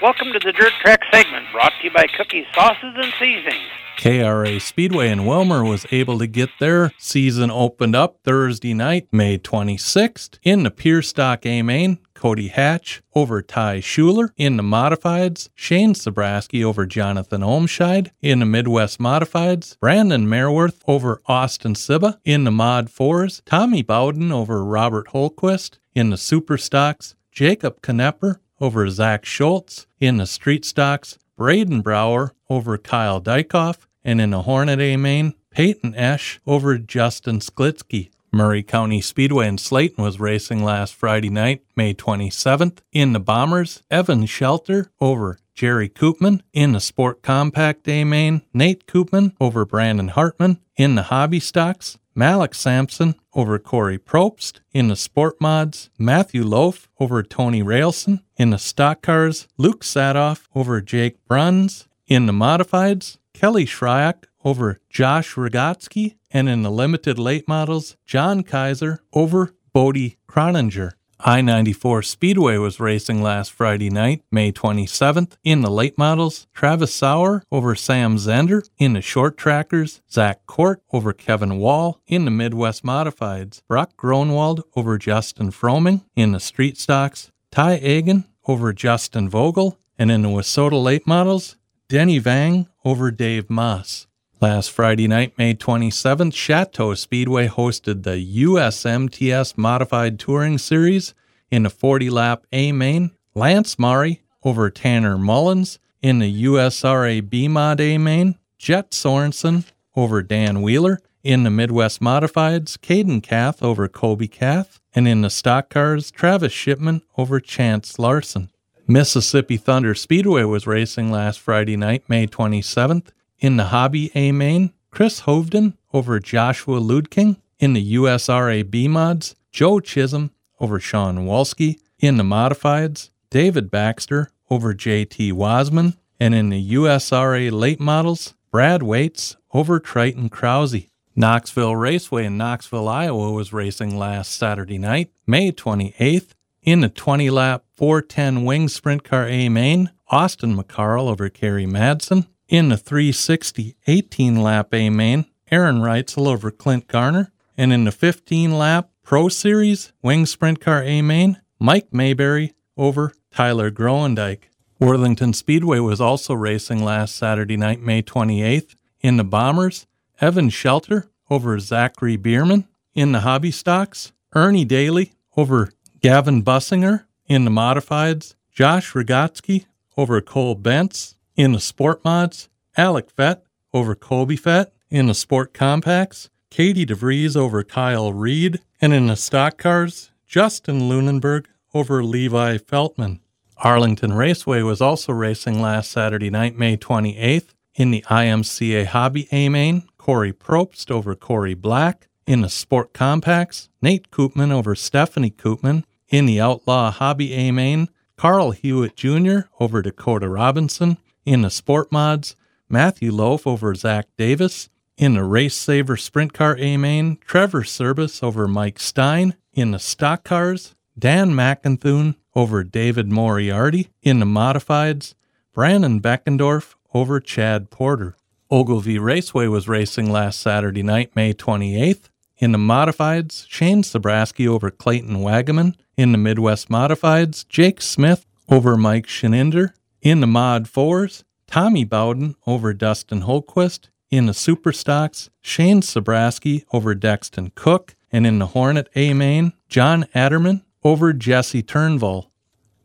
[0.00, 3.68] Welcome to the Dirt Track segment brought to you by Cookie Sauces and Seasonings.
[3.98, 9.38] KRA Speedway in Willmar was able to get their season opened up Thursday night, May
[9.38, 11.98] 26th, in the Pure Stock A Main.
[12.14, 18.46] Cody Hatch over Ty Schuler in the Modifieds, Shane Sabraski over Jonathan Olmscheid in the
[18.46, 25.08] Midwest Modifieds, Brandon Merworth over Austin Sibba in the Mod 4s, Tommy Bowden over Robert
[25.08, 25.78] Holquist.
[25.94, 29.88] In the Super Stocks, Jacob Knepper over Zach Schultz.
[29.98, 35.34] In the Street Stocks, Braden Brower over Kyle Dykoff, and in the Hornet A main,
[35.50, 38.08] Peyton Esch over Justin Sklitsky.
[38.32, 42.78] Murray County Speedway in Slayton was racing last Friday night, May 27th.
[42.90, 46.40] In the Bombers, Evan Shelter over Jerry Koopman.
[46.54, 50.58] In the Sport Compact A main, Nate Koopman over Brandon Hartman.
[50.76, 54.60] In the Hobby Stocks, Malik Sampson over Corey Probst.
[54.72, 58.22] In the Sport Mods, Matthew Loaf over Tony Railson.
[58.38, 61.88] In the Stock Cars, Luke Sadoff over Jake Bruns.
[62.06, 66.16] In the Modifieds, Kelly Shryak over Josh Rogotsky.
[66.32, 70.94] And in the Limited Late Models, John Kaiser over Bodie Croninger.
[71.20, 75.36] I 94 Speedway was racing last Friday night, May 27th.
[75.44, 78.68] In the late models, Travis Sauer over Sam Zender.
[78.76, 82.00] In the short trackers, Zach Court over Kevin Wall.
[82.08, 86.04] In the Midwest Modifieds, Brock Gronwald over Justin Froming.
[86.16, 89.78] In the street stocks, Ty Egan over Justin Vogel.
[89.96, 91.56] And in the Wissota late models,
[91.90, 94.06] Denny Vang over Dave Moss.
[94.42, 101.14] Last Friday night, May 27th, Chateau Speedway hosted the USMTS Modified Touring Series
[101.50, 103.12] in the 40 lap A main.
[103.34, 108.36] Lance Murray over Tanner Mullins in the USRA B Mod A main.
[108.58, 109.64] Jet Sorensen
[109.96, 112.76] over Dan Wheeler in the Midwest Modifieds.
[112.76, 114.78] Caden Kath over Kobe Kath.
[114.94, 118.50] And in the stock cars, Travis Shipman over Chance Larson.
[118.90, 123.08] Mississippi Thunder Speedway was racing last Friday night, May 27th.
[123.38, 127.36] In the Hobby A main, Chris Hovden over Joshua Ludking.
[127.58, 131.76] In the USRA B mods, Joe Chisholm over Sean Walski.
[131.98, 135.98] In the Modifieds, David Baxter over JT Wasman.
[136.18, 140.86] And in the USRA late models, Brad Waits over Triton Krause.
[141.14, 146.32] Knoxville Raceway in Knoxville, Iowa was racing last Saturday night, May 28th.
[146.68, 152.26] In the 20 lap 410 wing sprint car A main, Austin McCarl over Kerry Madsen.
[152.46, 157.32] In the 360 18 lap A main, Aaron Reitzel over Clint Garner.
[157.56, 163.14] And in the 15 lap Pro Series wing sprint car A main, Mike Mayberry over
[163.30, 164.50] Tyler Groendike.
[164.78, 168.74] Worthington Speedway was also racing last Saturday night, May 28th.
[169.00, 169.86] In the Bombers,
[170.20, 172.68] Evan Shelter over Zachary Bierman.
[172.92, 177.04] In the Hobby Stocks, Ernie Daly over Gavin Bussinger.
[177.26, 181.16] In the Modifieds, Josh Rogotsky over Cole Bentz.
[181.36, 183.42] In the Sport Mods, Alec Fett
[183.74, 184.72] over Kobe Fett.
[184.90, 188.60] In the Sport Compacts, Katie DeVries over Kyle Reed.
[188.80, 193.20] And in the Stock Cars, Justin Lunenberg over Levi Feltman.
[193.58, 197.48] Arlington Raceway was also racing last Saturday night, May 28th.
[197.74, 202.08] In the IMCA Hobby A main, Corey Probst over Corey Black.
[202.28, 205.84] In the Sport Compacts, Nate Koopman over Stephanie Koopman.
[206.10, 209.48] In the Outlaw Hobby A main, Carl Hewitt Jr.
[209.58, 210.98] over Dakota Robinson.
[211.24, 212.36] In the Sport Mods,
[212.68, 214.68] Matthew Loaf over Zach Davis.
[214.98, 219.34] In the Race Saver Sprint Car A main, Trevor Service over Mike Stein.
[219.54, 223.88] In the Stock Cars, Dan McInthune over David Moriarty.
[224.02, 225.14] In the Modifieds,
[225.54, 228.18] Brandon Beckendorf over Chad Porter.
[228.50, 232.10] Ogilvie Raceway was racing last Saturday night, May 28th.
[232.38, 235.74] In the Modifieds, Shane Sabraski over Clayton Wagaman.
[235.96, 239.74] In the Midwest Modifieds, Jake Smith over Mike Scheninder.
[240.02, 243.88] In the Mod 4s, Tommy Bowden over Dustin Holquist.
[244.10, 247.96] In the Super Stocks, Shane Sabraski over Dexton Cook.
[248.12, 252.30] And in the Hornet A main, John Adderman over Jesse Turnbull.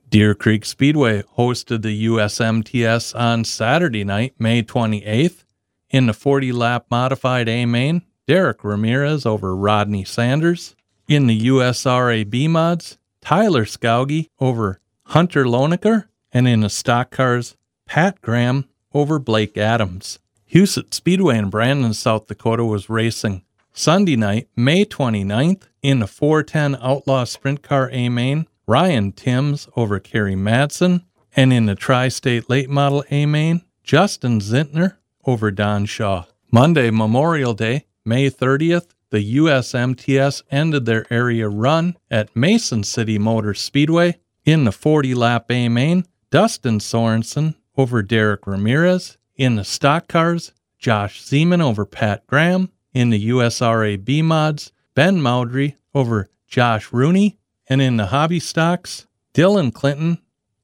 [0.09, 5.43] Deer Creek Speedway hosted the USMTS on Saturday night, May 28th.
[5.91, 10.75] In the 40 lap modified A main, Derek Ramirez over Rodney Sanders.
[11.07, 17.57] In the USRA B mods, Tyler Skauge over Hunter Lonecker, and in the stock cars,
[17.85, 20.19] Pat Graham over Blake Adams.
[20.51, 23.43] Huset Speedway in Brandon, South Dakota was racing
[23.73, 29.99] Sunday night, May 29th, in the 410 Outlaw Sprint Car A Main, Ryan Timms over
[29.99, 31.03] Kerry Madsen,
[31.35, 36.25] and in the Tri State Late Model A Main, Justin Zintner over Don Shaw.
[36.51, 43.53] Monday, Memorial Day, May 30th, the USMTS ended their area run at Mason City Motor
[43.53, 44.19] Speedway.
[44.43, 49.17] In the 40 lap A main, Dustin Sorensen over Derek Ramirez.
[49.37, 52.71] In the stock cars, Josh Zeman over Pat Graham.
[52.93, 57.37] In the USRA B mods, Ben Maudry over Josh Rooney.
[57.69, 60.17] And in the hobby stocks, Dylan Clinton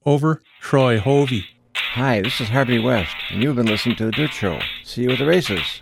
[0.06, 1.46] over Troy Hovey.
[1.94, 4.60] Hi, this is Harvey West, and you've been listening to The Dirt Show.
[4.84, 5.82] See you at the races.